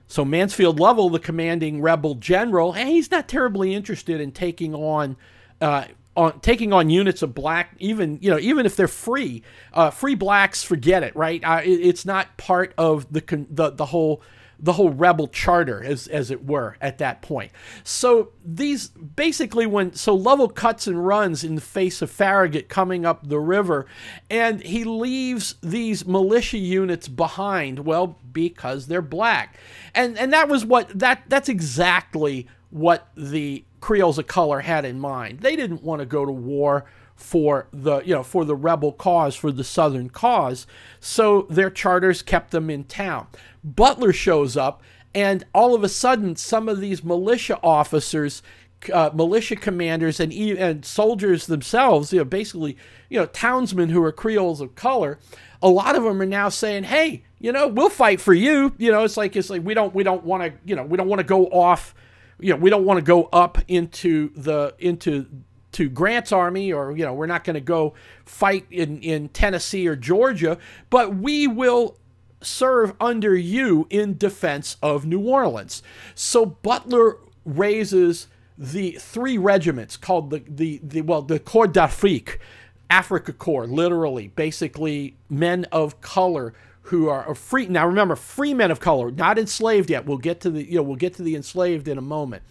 [0.06, 5.16] So Mansfield Lovell, the commanding rebel general, hey, he's not terribly interested in taking on
[5.64, 9.90] uh, on taking on units of black, even you know, even if they're free, uh,
[9.90, 11.42] free blacks, forget it, right?
[11.42, 14.22] Uh, it, it's not part of the the the whole
[14.60, 17.50] the whole rebel charter, as as it were, at that point.
[17.82, 23.06] So these basically when so Lovell cuts and runs in the face of Farragut coming
[23.06, 23.86] up the river,
[24.28, 27.80] and he leaves these militia units behind.
[27.80, 29.56] Well, because they're black,
[29.94, 34.98] and and that was what that that's exactly what the Creoles of color had in
[34.98, 35.40] mind.
[35.40, 39.36] They didn't want to go to war for the you know for the rebel cause
[39.36, 40.66] for the southern cause
[40.98, 43.24] so their charters kept them in town
[43.62, 44.82] butler shows up
[45.14, 48.42] and all of a sudden some of these militia officers
[48.92, 52.76] uh, militia commanders and and soldiers themselves, you know, basically,
[53.08, 55.18] you know, townsmen who are Creoles of color,
[55.62, 58.92] a lot of them are now saying, "Hey, you know, we'll fight for you." You
[58.92, 61.08] know, it's like it's like we don't we don't want to, you know, we don't
[61.08, 61.94] want to go off,
[62.38, 65.26] you know, we don't want to go up into the into
[65.72, 67.94] to Grant's army, or you know, we're not going to go
[68.24, 70.58] fight in in Tennessee or Georgia,
[70.90, 71.98] but we will
[72.40, 75.82] serve under you in defense of New Orleans.
[76.14, 82.38] So Butler raises the three regiments called the the, the well the Corps d'Afrique,
[82.88, 87.66] Africa Corps, literally, basically men of color who are free.
[87.66, 90.06] Now remember, free men of color, not enslaved yet.
[90.06, 92.42] We'll get to the you know we'll get to the enslaved in a moment.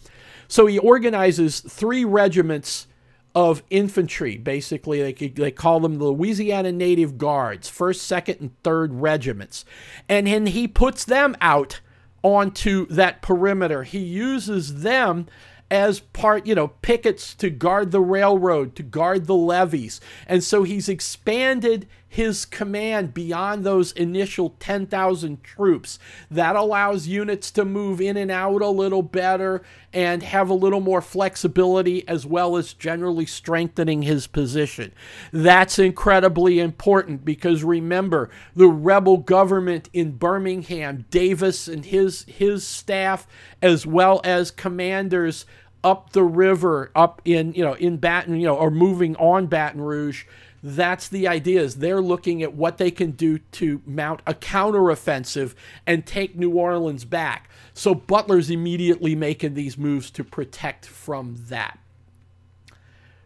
[0.48, 2.88] So he organizes three regiments
[3.36, 4.38] of infantry.
[4.38, 9.66] Basically, they, they call them the Louisiana Native Guards, first, second, and third regiments,
[10.10, 11.82] and then he puts them out
[12.24, 13.84] onto that perimeter.
[13.84, 15.28] He uses them
[15.70, 20.00] as part, you know, pickets to guard the railroad, to guard the levees.
[20.28, 25.98] And so he's expanded his command beyond those initial 10,000 troops.
[26.30, 30.80] That allows units to move in and out a little better and have a little
[30.80, 34.94] more flexibility, as well as generally strengthening his position.
[35.32, 43.26] That's incredibly important because remember, the rebel government in Birmingham, Davis and his, his staff,
[43.60, 45.48] as well as commanders
[45.84, 49.82] up the river, up in, you know, in Baton, you know, or moving on Baton
[49.82, 50.26] Rouge
[50.64, 55.56] that's the idea is they're looking at what they can do to mount a counteroffensive
[55.86, 57.50] and take New Orleans back.
[57.74, 61.80] So Butler's immediately making these moves to protect from that.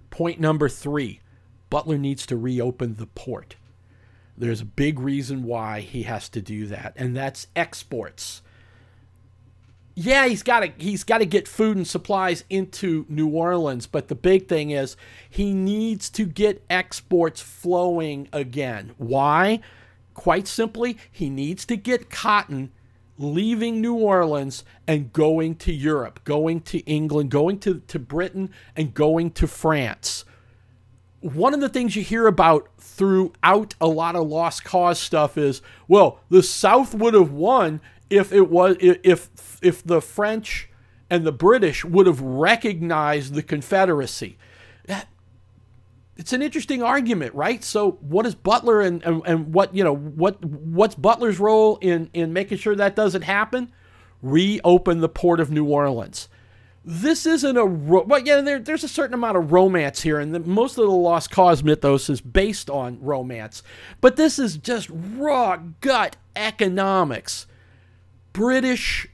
[0.09, 1.19] Point number three
[1.69, 3.55] Butler needs to reopen the port.
[4.37, 8.41] There's a big reason why he has to do that, and that's exports
[9.99, 14.09] yeah, he's got to he's got to get food and supplies into New Orleans, but
[14.09, 14.95] the big thing is
[15.27, 18.91] he needs to get exports flowing again.
[18.99, 19.59] Why?
[20.13, 22.71] Quite simply, he needs to get cotton
[23.17, 28.93] leaving New Orleans and going to Europe, going to England, going to, to Britain, and
[28.93, 30.25] going to France.
[31.21, 35.63] One of the things you hear about throughout a lot of lost cause stuff is,
[35.87, 39.29] well, the South would have won if it was if
[39.61, 40.69] if the French
[41.09, 44.37] and the British would have recognized the Confederacy.
[46.17, 47.63] It's an interesting argument, right?
[47.63, 52.09] So, what is Butler and, and, and what you know what what's Butler's role in
[52.13, 53.71] in making sure that doesn't happen?
[54.23, 56.27] Reopen the port of New Orleans.
[56.83, 58.41] This isn't a ro- well, yeah.
[58.41, 61.61] There, there's a certain amount of romance here, and the, most of the Lost Cause
[61.61, 63.61] mythos is based on romance.
[64.01, 67.45] But this is just raw gut economics
[68.37, 69.07] British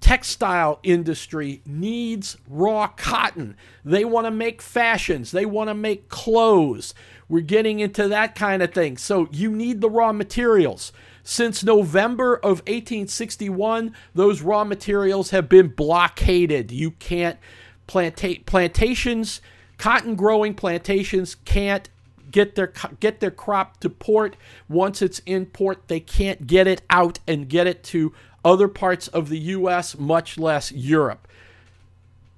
[0.00, 3.56] textile industry needs raw cotton.
[3.84, 6.94] They want to make fashions, they want to make clothes.
[7.28, 8.96] We're getting into that kind of thing.
[8.96, 10.92] So you need the raw materials.
[11.22, 16.72] Since November of 1861, those raw materials have been blockaded.
[16.72, 17.38] You can't
[17.86, 19.40] planta- plantations,
[19.78, 21.88] cotton growing plantations can't
[22.34, 24.36] get their get their crop to port.
[24.68, 28.12] Once it's in port, they can't get it out and get it to
[28.44, 31.28] other parts of the US, much less Europe.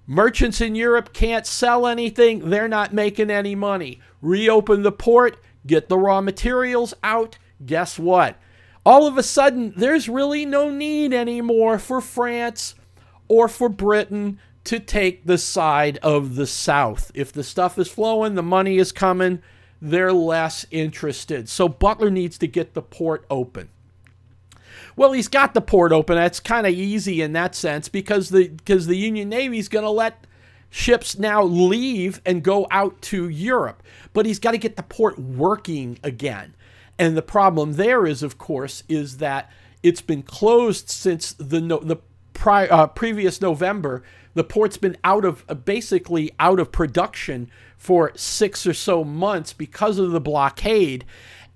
[0.07, 3.99] Merchants in Europe can't sell anything, they're not making any money.
[4.21, 7.39] Reopen the port, get the raw materials out.
[7.65, 8.37] Guess what?
[8.85, 12.75] All of a sudden, there's really no need anymore for France
[13.29, 17.11] or for Britain to take the side of the South.
[17.15, 19.43] If the stuff is flowing, the money is coming,
[19.81, 21.49] they're less interested.
[21.49, 23.69] So Butler needs to get the port open.
[24.97, 26.17] Well, he's got the port open.
[26.17, 29.85] That's kind of easy in that sense because the because the Union Navy is going
[29.85, 30.27] to let
[30.71, 33.83] ships now leave and go out to Europe.
[34.13, 36.55] But he's got to get the port working again.
[36.99, 39.51] And the problem there is, of course, is that
[39.83, 41.99] it's been closed since the no, the
[42.33, 44.03] pri- uh, previous November.
[44.35, 49.53] The port's been out of uh, basically out of production for six or so months
[49.53, 51.05] because of the blockade.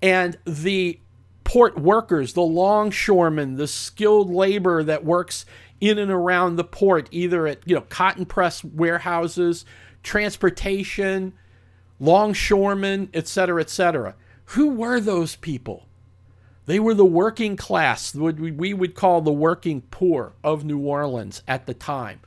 [0.01, 0.99] And the
[1.43, 5.45] port workers, the longshoremen, the skilled labor that works
[5.79, 9.65] in and around the port, either at you know cotton press warehouses,
[10.03, 11.33] transportation,
[11.99, 14.15] longshoremen, etc., etc.
[14.45, 15.87] Who were those people?
[16.67, 21.41] They were the working class, what we would call the working poor of New Orleans
[21.47, 22.21] at the time.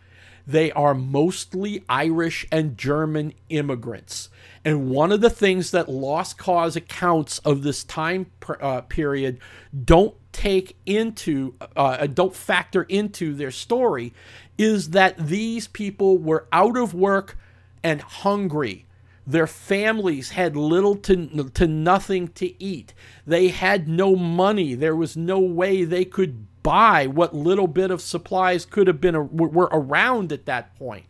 [0.47, 4.29] They are mostly Irish and German immigrants.
[4.65, 8.27] And one of the things that lost cause accounts of this time
[8.61, 9.39] uh, period
[9.85, 14.13] don't take into, uh, don't factor into their story,
[14.57, 17.37] is that these people were out of work
[17.83, 18.87] and hungry.
[19.27, 22.93] Their families had little to, to nothing to eat.
[23.27, 24.75] They had no money.
[24.75, 29.37] There was no way they could buy what little bit of supplies could have been
[29.37, 31.05] were around at that point.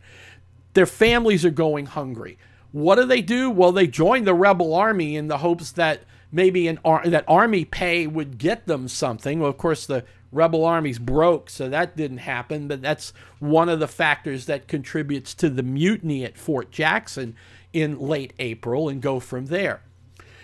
[0.75, 2.37] Their families are going hungry.
[2.71, 3.49] What do they do?
[3.49, 6.01] Well, they join the rebel army in the hopes that
[6.31, 9.39] maybe an ar- that army pay would get them something.
[9.39, 12.67] Well, of course, the rebel armies broke, so that didn't happen.
[12.67, 17.35] But that's one of the factors that contributes to the mutiny at Fort Jackson
[17.71, 19.81] in late April, and go from there.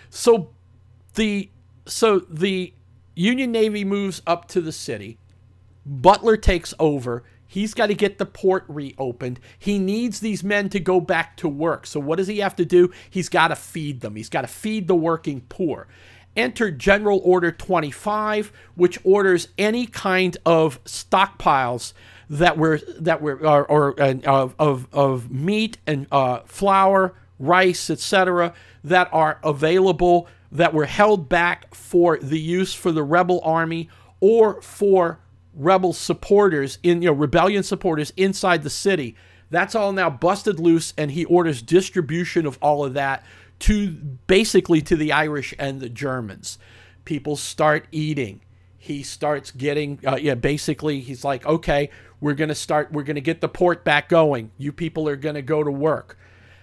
[0.08, 0.50] So
[1.14, 1.50] the
[1.86, 2.72] so the
[3.14, 5.18] Union Navy moves up to the city.
[5.84, 7.24] Butler takes over.
[7.46, 9.38] He's got to get the port reopened.
[9.58, 11.86] He needs these men to go back to work.
[11.86, 12.90] So, what does he have to do?
[13.10, 14.16] He's got to feed them.
[14.16, 15.86] He's got to feed the working poor.
[16.34, 21.92] Enter General Order 25, which orders any kind of stockpiles
[22.30, 27.90] that were that were or, or uh, of, of of meat and uh, flour, rice,
[27.90, 33.88] etc., that are available that were held back for the use for the rebel army
[34.20, 35.18] or for
[35.54, 39.16] rebel supporters in you know rebellion supporters inside the city.
[39.50, 43.24] That's all now busted loose and he orders distribution of all of that
[43.60, 43.90] to
[44.26, 46.58] basically to the irish and the germans.
[47.04, 48.42] People start eating.
[48.76, 51.88] He starts getting uh, yeah basically he's like okay
[52.20, 54.50] we're going to start we're going to get the port back going.
[54.58, 56.18] You people are going to go to work.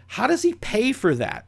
[0.07, 1.45] How does he pay for that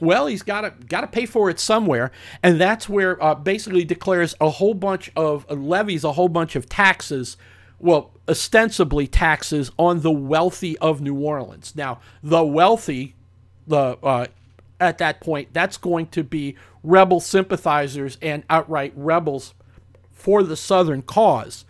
[0.00, 2.10] well, he's got to got to pay for it somewhere,
[2.42, 6.56] and that's where uh, basically declares a whole bunch of uh, levies, a whole bunch
[6.56, 7.36] of taxes.
[7.78, 11.74] Well, ostensibly taxes on the wealthy of New Orleans.
[11.76, 13.14] Now, the wealthy,
[13.66, 14.26] the uh,
[14.80, 19.54] at that point, that's going to be rebel sympathizers and outright rebels
[20.12, 21.64] for the Southern cause.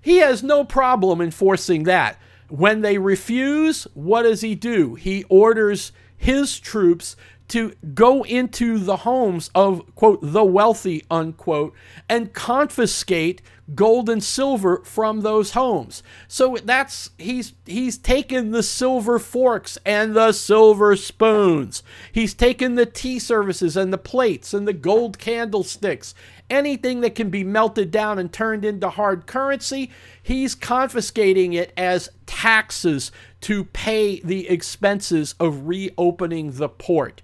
[0.00, 2.18] He has no problem enforcing that.
[2.48, 4.94] When they refuse, what does he do?
[4.96, 5.92] He orders
[6.22, 7.16] his troops
[7.52, 11.74] to go into the homes of, quote, the wealthy, unquote,
[12.08, 13.42] and confiscate
[13.74, 16.02] gold and silver from those homes.
[16.28, 21.82] So that's he's he's taken the silver forks and the silver spoons.
[22.10, 26.14] He's taken the tea services and the plates and the gold candlesticks.
[26.50, 29.90] Anything that can be melted down and turned into hard currency,
[30.22, 33.10] he's confiscating it as taxes
[33.42, 37.22] to pay the expenses of reopening the port.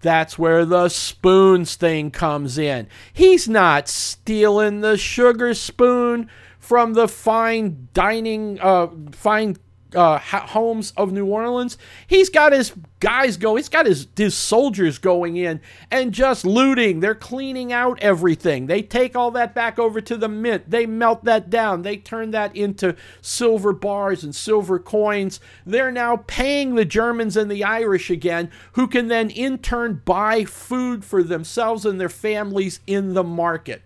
[0.00, 2.88] That's where the spoons thing comes in.
[3.12, 9.56] He's not stealing the sugar spoon from the fine dining, uh, fine
[9.94, 11.78] uh, homes of New Orleans.
[12.06, 13.56] He's got his guys go.
[13.56, 15.60] He's got his his soldiers going in
[15.90, 17.00] and just looting.
[17.00, 18.66] They're cleaning out everything.
[18.66, 20.70] They take all that back over to the mint.
[20.70, 21.82] They melt that down.
[21.82, 25.40] They turn that into silver bars and silver coins.
[25.64, 30.44] They're now paying the Germans and the Irish again, who can then in turn buy
[30.44, 33.82] food for themselves and their families in the market.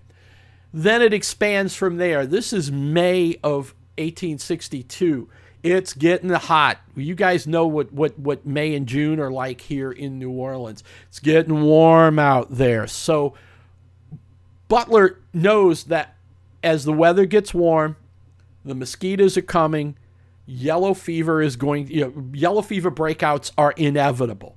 [0.75, 2.27] Then it expands from there.
[2.27, 5.29] This is May of 1862
[5.63, 6.79] it's getting hot.
[6.97, 10.83] You guys know what, what, what May and June are like here in New Orleans.
[11.09, 12.87] It's getting warm out there.
[12.87, 13.35] So
[14.69, 16.17] Butler knows that
[16.63, 17.97] as the weather gets warm,
[18.65, 19.97] the mosquitoes are coming,
[20.47, 24.57] yellow fever is going, you know, yellow fever breakouts are inevitable.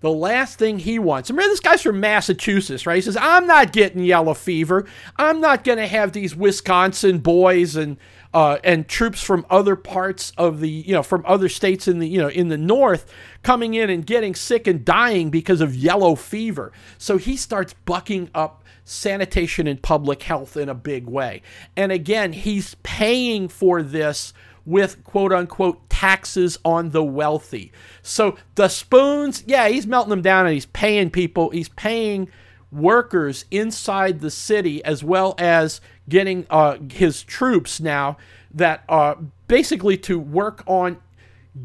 [0.00, 2.96] The last thing he wants, remember this guy's from Massachusetts, right?
[2.96, 4.86] He says, I'm not getting yellow fever.
[5.16, 7.96] I'm not going to have these Wisconsin boys and
[8.34, 12.08] uh, and troops from other parts of the you know from other states in the
[12.08, 13.10] you know in the north
[13.42, 16.72] coming in and getting sick and dying because of yellow fever.
[16.98, 21.42] So he starts bucking up sanitation and public health in a big way.
[21.76, 24.34] And again, he's paying for this
[24.66, 27.70] with quote unquote taxes on the wealthy.
[28.02, 32.28] So the spoons, yeah, he's melting them down and he's paying people, he's paying
[32.74, 38.16] workers inside the city as well as getting uh, his troops now
[38.52, 39.18] that are
[39.48, 40.98] basically to work on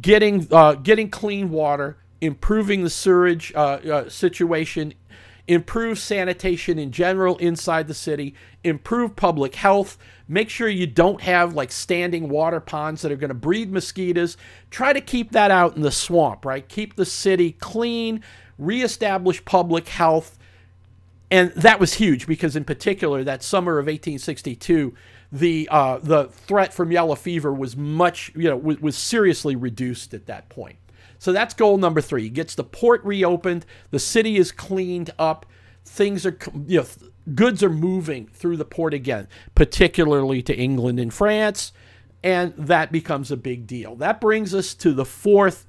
[0.01, 4.93] getting uh, getting clean water, improving the sewage uh, uh, situation,
[5.47, 9.97] improve sanitation in general inside the city, improve public health.
[10.27, 14.37] Make sure you don't have like standing water ponds that are going to breed mosquitoes.
[14.69, 16.67] Try to keep that out in the swamp, right?
[16.67, 18.23] Keep the city clean,
[18.59, 20.38] reestablish public health
[21.31, 24.95] and that was huge because, in particular, that summer of 1862,
[25.31, 30.13] the uh, the threat from yellow fever was much, you know, was, was seriously reduced
[30.13, 30.77] at that point.
[31.19, 32.23] So that's goal number three.
[32.23, 35.45] He gets the port reopened, the city is cleaned up,
[35.85, 36.85] things are you know
[37.35, 41.73] goods are moving through the port again, particularly to England and France,
[42.23, 43.95] and that becomes a big deal.
[43.95, 45.67] That brings us to the fourth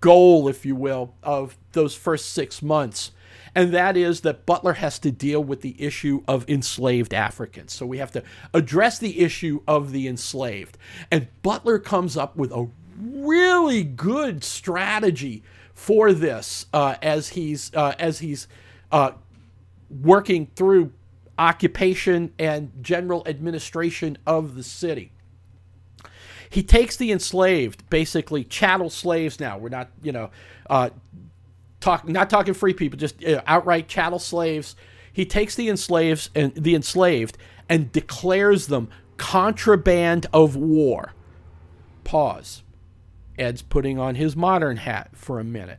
[0.00, 3.12] goal, if you will, of those first six months.
[3.56, 7.72] And that is that Butler has to deal with the issue of enslaved Africans.
[7.72, 10.76] So we have to address the issue of the enslaved.
[11.10, 15.42] And Butler comes up with a really good strategy
[15.72, 18.46] for this uh, as he's uh, as he's
[18.92, 19.12] uh,
[19.88, 20.92] working through
[21.38, 25.12] occupation and general administration of the city.
[26.50, 29.40] He takes the enslaved, basically chattel slaves.
[29.40, 30.30] Now we're not, you know,
[30.68, 30.90] uh,
[31.86, 34.76] talk not talking free people, just outright chattel slaves.
[35.12, 41.12] He takes the enslaved and the enslaved and declares them contraband of war.
[42.04, 42.62] Pause.
[43.38, 45.78] Ed's putting on his modern hat for a minute.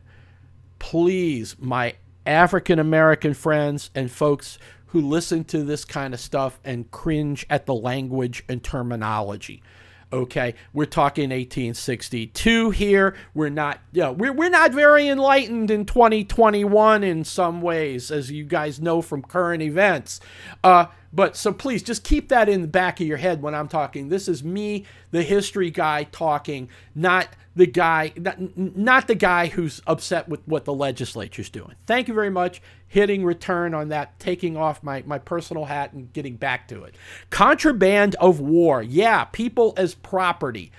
[0.78, 1.94] Please, my
[2.26, 7.66] African American friends and folks who listen to this kind of stuff and cringe at
[7.66, 9.62] the language and terminology.
[10.10, 13.14] Okay, we're talking 1862 here.
[13.34, 18.30] We're not, you know, we're, we're not very enlightened in 2021 in some ways, as
[18.30, 20.18] you guys know from current events.
[20.64, 23.68] Uh, but so please just keep that in the back of your head when I'm
[23.68, 24.08] talking.
[24.08, 29.82] This is me, the history guy, talking, not the guy, not, not the guy who's
[29.86, 31.74] upset with what the legislature's doing.
[31.86, 32.62] Thank you very much.
[32.86, 36.94] Hitting return on that, taking off my, my personal hat and getting back to it.
[37.30, 38.82] Contraband of war.
[38.82, 40.72] Yeah, people as property.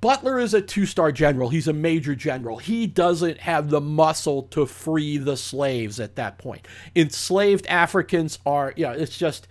[0.00, 1.48] Butler is a two star general.
[1.48, 2.58] He's a major general.
[2.58, 6.68] He doesn't have the muscle to free the slaves at that point.
[6.94, 9.48] Enslaved Africans are, yeah, it's just,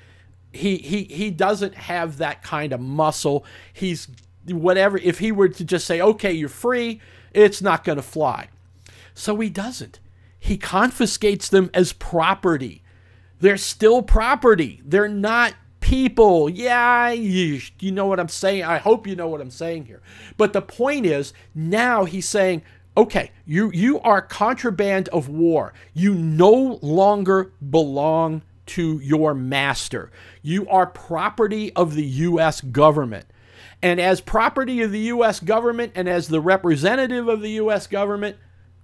[0.54, 3.46] he, he, he doesn't have that kind of muscle.
[3.74, 4.08] He's
[4.48, 4.98] whatever.
[4.98, 7.02] If he were to just say, okay, you're free,
[7.34, 8.48] it's not going to fly.
[9.14, 10.00] So he doesn't.
[10.40, 12.84] He confiscates them as property.
[13.40, 14.82] They're still property.
[14.86, 15.56] They're not
[15.88, 16.50] people.
[16.50, 18.64] Yeah, you, you know what I'm saying.
[18.64, 20.02] I hope you know what I'm saying here.
[20.36, 22.62] But the point is, now he's saying,
[22.98, 25.74] okay, you you are contraband of war.
[25.94, 30.12] You no longer belong to your master.
[30.42, 33.26] You are property of the US government.
[33.82, 38.36] And as property of the US government and as the representative of the US government,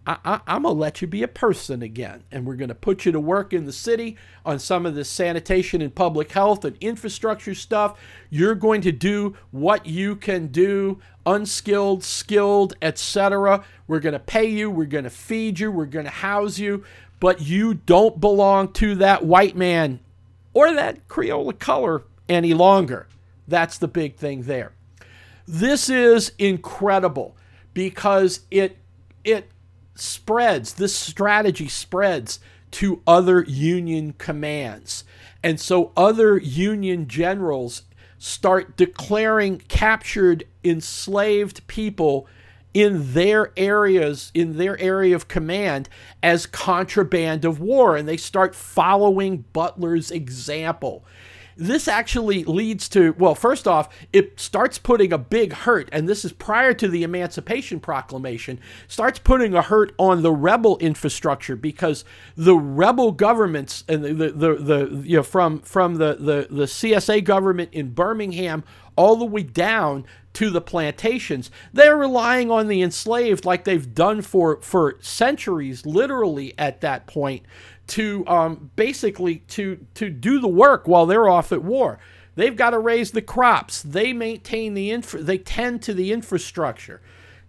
[0.06, 2.24] I, am going to let you be a person again.
[2.32, 5.10] And we're going to put you to work in the city on some of this
[5.10, 7.98] sanitation and public health and infrastructure stuff.
[8.30, 13.64] You're going to do what you can do, unskilled, skilled, etc.
[13.88, 16.84] We're going to pay you, we're going to feed you, we're going to house you,
[17.22, 20.02] but you don't belong to that white man
[20.54, 23.08] or that Creole color any longer.
[23.48, 24.74] That's the big thing there.
[25.48, 27.36] This is incredible
[27.74, 28.78] because it
[29.24, 29.50] it
[29.96, 32.40] spreads, this strategy spreads
[32.72, 35.04] to other Union commands.
[35.44, 37.84] And so other Union generals
[38.18, 42.28] start declaring captured enslaved people
[42.74, 45.90] in their areas, in their area of command,
[46.24, 47.96] as contraband of war.
[47.96, 51.06] And they start following Butler's example
[51.56, 56.26] this actually leads to well first off it starts putting a big hurt and this
[56.26, 62.06] is prior to the emancipation proclamation starts putting a hurt on the rebel infrastructure because
[62.36, 66.66] the rebel governments and the the, the, the you know from from the, the the
[66.66, 68.64] CSA government in Birmingham
[68.96, 71.52] all the way down to the plantations.
[71.72, 77.44] They're relying on the enslaved like they've done for, for centuries, literally at that point,
[77.94, 82.00] to um, basically to to do the work while they're off at war.
[82.34, 83.84] They've got to raise the crops.
[83.84, 87.02] They maintain the infra- they tend to the infrastructure.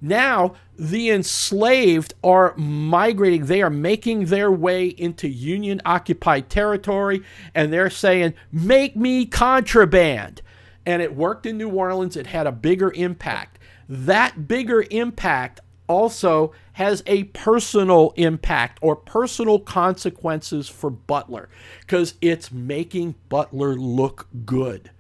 [0.03, 3.47] Now the enslaved are migrating.
[3.47, 7.23] They are making their way into Union occupied territory,
[7.55, 10.43] and they're saying, "Make me contraband."
[10.85, 12.19] And it worked in New Orleans.
[12.19, 13.59] It had a bigger impact.
[13.89, 21.49] That bigger impact also has a personal impact or personal consequences for Butler
[21.81, 24.91] because it's making Butler look good.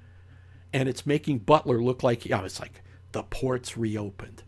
[0.73, 4.45] And it's making Butler look like, yeah, it's like the ports reopened.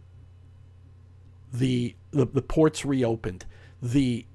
[1.53, 3.45] The, the, the ports reopened.
[3.83, 4.27] The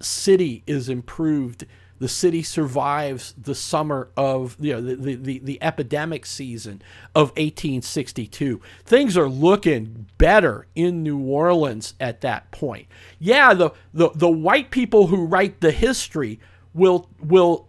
[0.00, 1.66] city is improved
[2.04, 6.82] the city survives the summer of you know the, the, the, the, epidemic season
[7.14, 12.86] of 1862 things are looking better in new orleans at that point.
[13.18, 16.40] Yeah the, the, the white people who write the history
[16.74, 17.68] will will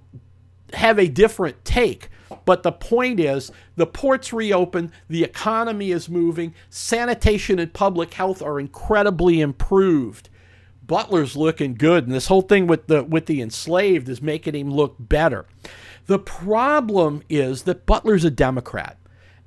[0.74, 2.10] have a different take
[2.44, 8.42] but the point is the ports reopen the economy is moving sanitation and public health
[8.42, 10.28] are incredibly improved
[10.88, 14.72] Butler's looking good, and this whole thing with the with the enslaved is making him
[14.72, 15.46] look better.
[16.06, 18.98] The problem is that Butler's a Democrat.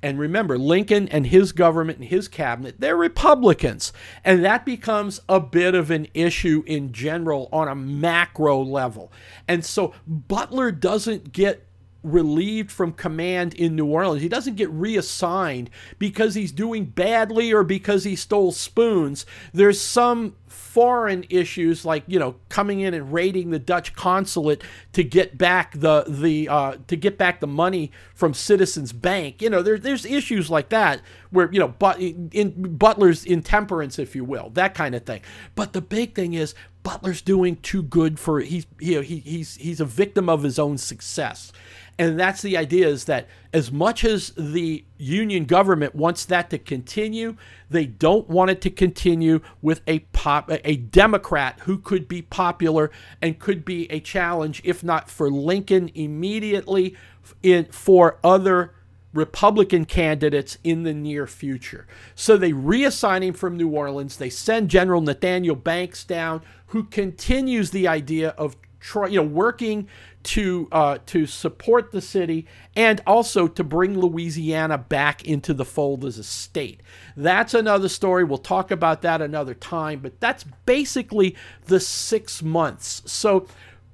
[0.01, 3.91] And remember, Lincoln and his government and his cabinet, they're Republicans.
[4.23, 9.11] And that becomes a bit of an issue in general on a macro level.
[9.47, 11.67] And so Butler doesn't get
[12.03, 14.21] relieved from command in New Orleans.
[14.21, 19.25] He doesn't get reassigned because he's doing badly or because he stole spoons.
[19.53, 25.03] There's some foreign issues like you know coming in and raiding the Dutch consulate to
[25.03, 29.41] get back the the uh, to get back the money from Citizens Bank.
[29.41, 34.15] You know there, there's issues like that where you know but in Butler's intemperance, if
[34.15, 35.21] you will, that kind of thing.
[35.55, 39.55] But the big thing is Butler's doing too good for he's you know, he, he's
[39.55, 41.51] he's a victim of his own success.
[41.99, 46.57] And that's the idea is that as much as the union government wants that to
[46.57, 47.35] continue,
[47.69, 52.89] they don't want it to continue with a pop a Democrat who could be popular
[53.21, 56.95] and could be a challenge, if not for Lincoln immediately,
[57.43, 58.73] in for other
[59.11, 61.85] Republican candidates in the near future.
[62.15, 64.15] So they reassign him from New Orleans.
[64.15, 69.87] They send General Nathaniel Banks down, who continues the idea of try, you know, working
[70.21, 76.03] to uh, to support the city and also to bring Louisiana back into the fold
[76.05, 76.81] as a state.
[77.15, 78.23] That's another story.
[78.23, 79.99] We'll talk about that another time.
[79.99, 83.01] But that's basically the six months.
[83.05, 83.47] So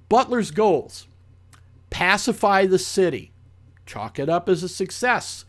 [0.10, 1.08] Butler's goals:
[1.90, 3.32] pacify the city,
[3.86, 5.46] chalk it up as a success.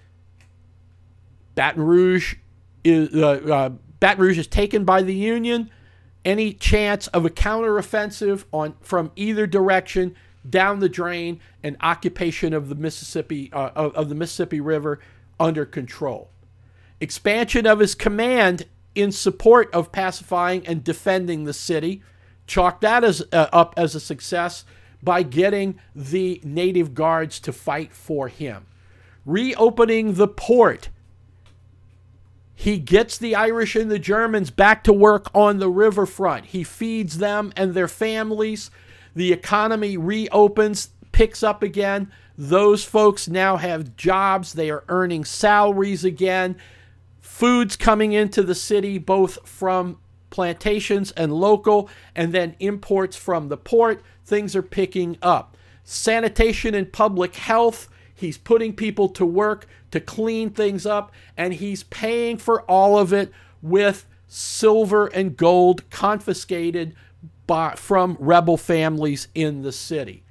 [1.54, 2.36] Baton Rouge
[2.84, 3.68] is uh, uh,
[3.98, 5.70] Baton Rouge is taken by the Union
[6.26, 10.14] any chance of a counteroffensive on from either direction
[10.48, 14.98] down the drain and occupation of the Mississippi uh, of, of, the Mississippi River
[15.40, 16.30] under control.
[17.00, 22.02] Expansion of his command in support of pacifying and defending the city.
[22.46, 24.64] Chalk that as uh, up as a success
[25.02, 28.66] by getting the native guards to fight for him.
[29.24, 30.88] Reopening the port
[32.58, 36.46] he gets the Irish and the Germans back to work on the riverfront.
[36.46, 38.70] He feeds them and their families.
[39.14, 42.10] The economy reopens, picks up again.
[42.36, 44.54] Those folks now have jobs.
[44.54, 46.56] They are earning salaries again.
[47.20, 49.98] Food's coming into the city, both from
[50.30, 54.02] plantations and local, and then imports from the port.
[54.24, 55.58] Things are picking up.
[55.84, 61.84] Sanitation and public health He's putting people to work to clean things up, and he's
[61.84, 66.96] paying for all of it with silver and gold confiscated
[67.46, 70.24] by, from rebel families in the city.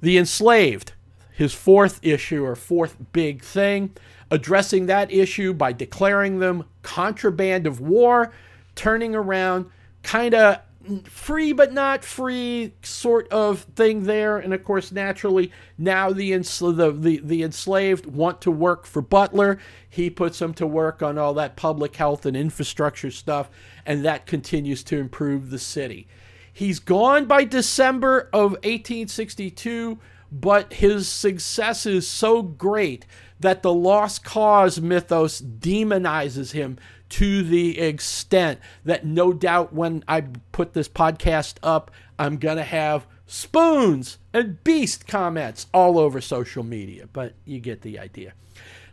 [0.00, 0.92] The enslaved,
[1.32, 3.90] his fourth issue or fourth big thing,
[4.30, 8.32] addressing that issue by declaring them contraband of war,
[8.76, 9.66] turning around,
[10.04, 10.60] kind of
[11.04, 14.38] free but not free sort of thing there.
[14.38, 19.58] And of course, naturally, now the, the, the, the enslaved want to work for Butler.
[19.88, 23.50] He puts them to work on all that public health and infrastructure stuff,
[23.84, 26.06] and that continues to improve the city.
[26.52, 29.98] He's gone by December of 1862,
[30.32, 33.06] but his success is so great
[33.40, 36.78] that the lost cause mythos demonizes him
[37.08, 40.22] to the extent that no doubt when I
[40.52, 46.62] put this podcast up, I'm going to have spoons and beast comments all over social
[46.62, 48.32] media, but you get the idea.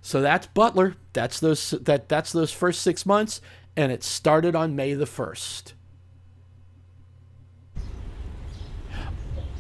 [0.01, 0.95] So that's Butler.
[1.13, 3.41] That's those that that's those first 6 months
[3.75, 5.73] and it started on May the 1st.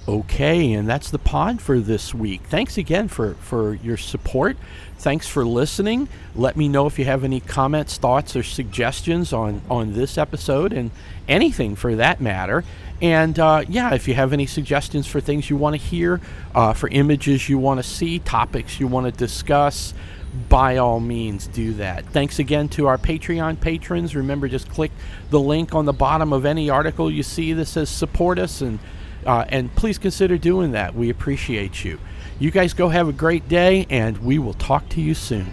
[0.05, 2.41] Okay, and that's the pod for this week.
[2.43, 4.57] Thanks again for, for your support.
[4.97, 6.09] Thanks for listening.
[6.35, 10.73] Let me know if you have any comments, thoughts, or suggestions on, on this episode
[10.73, 10.91] and
[11.29, 12.65] anything for that matter.
[13.01, 16.19] And uh, yeah, if you have any suggestions for things you want to hear,
[16.53, 19.93] uh, for images you want to see, topics you want to discuss,
[20.49, 22.05] by all means do that.
[22.07, 24.15] Thanks again to our Patreon patrons.
[24.17, 24.91] Remember, just click
[25.29, 28.79] the link on the bottom of any article you see that says support us and
[29.25, 30.95] uh, and please consider doing that.
[30.95, 31.99] We appreciate you.
[32.39, 35.51] You guys go have a great day, and we will talk to you soon.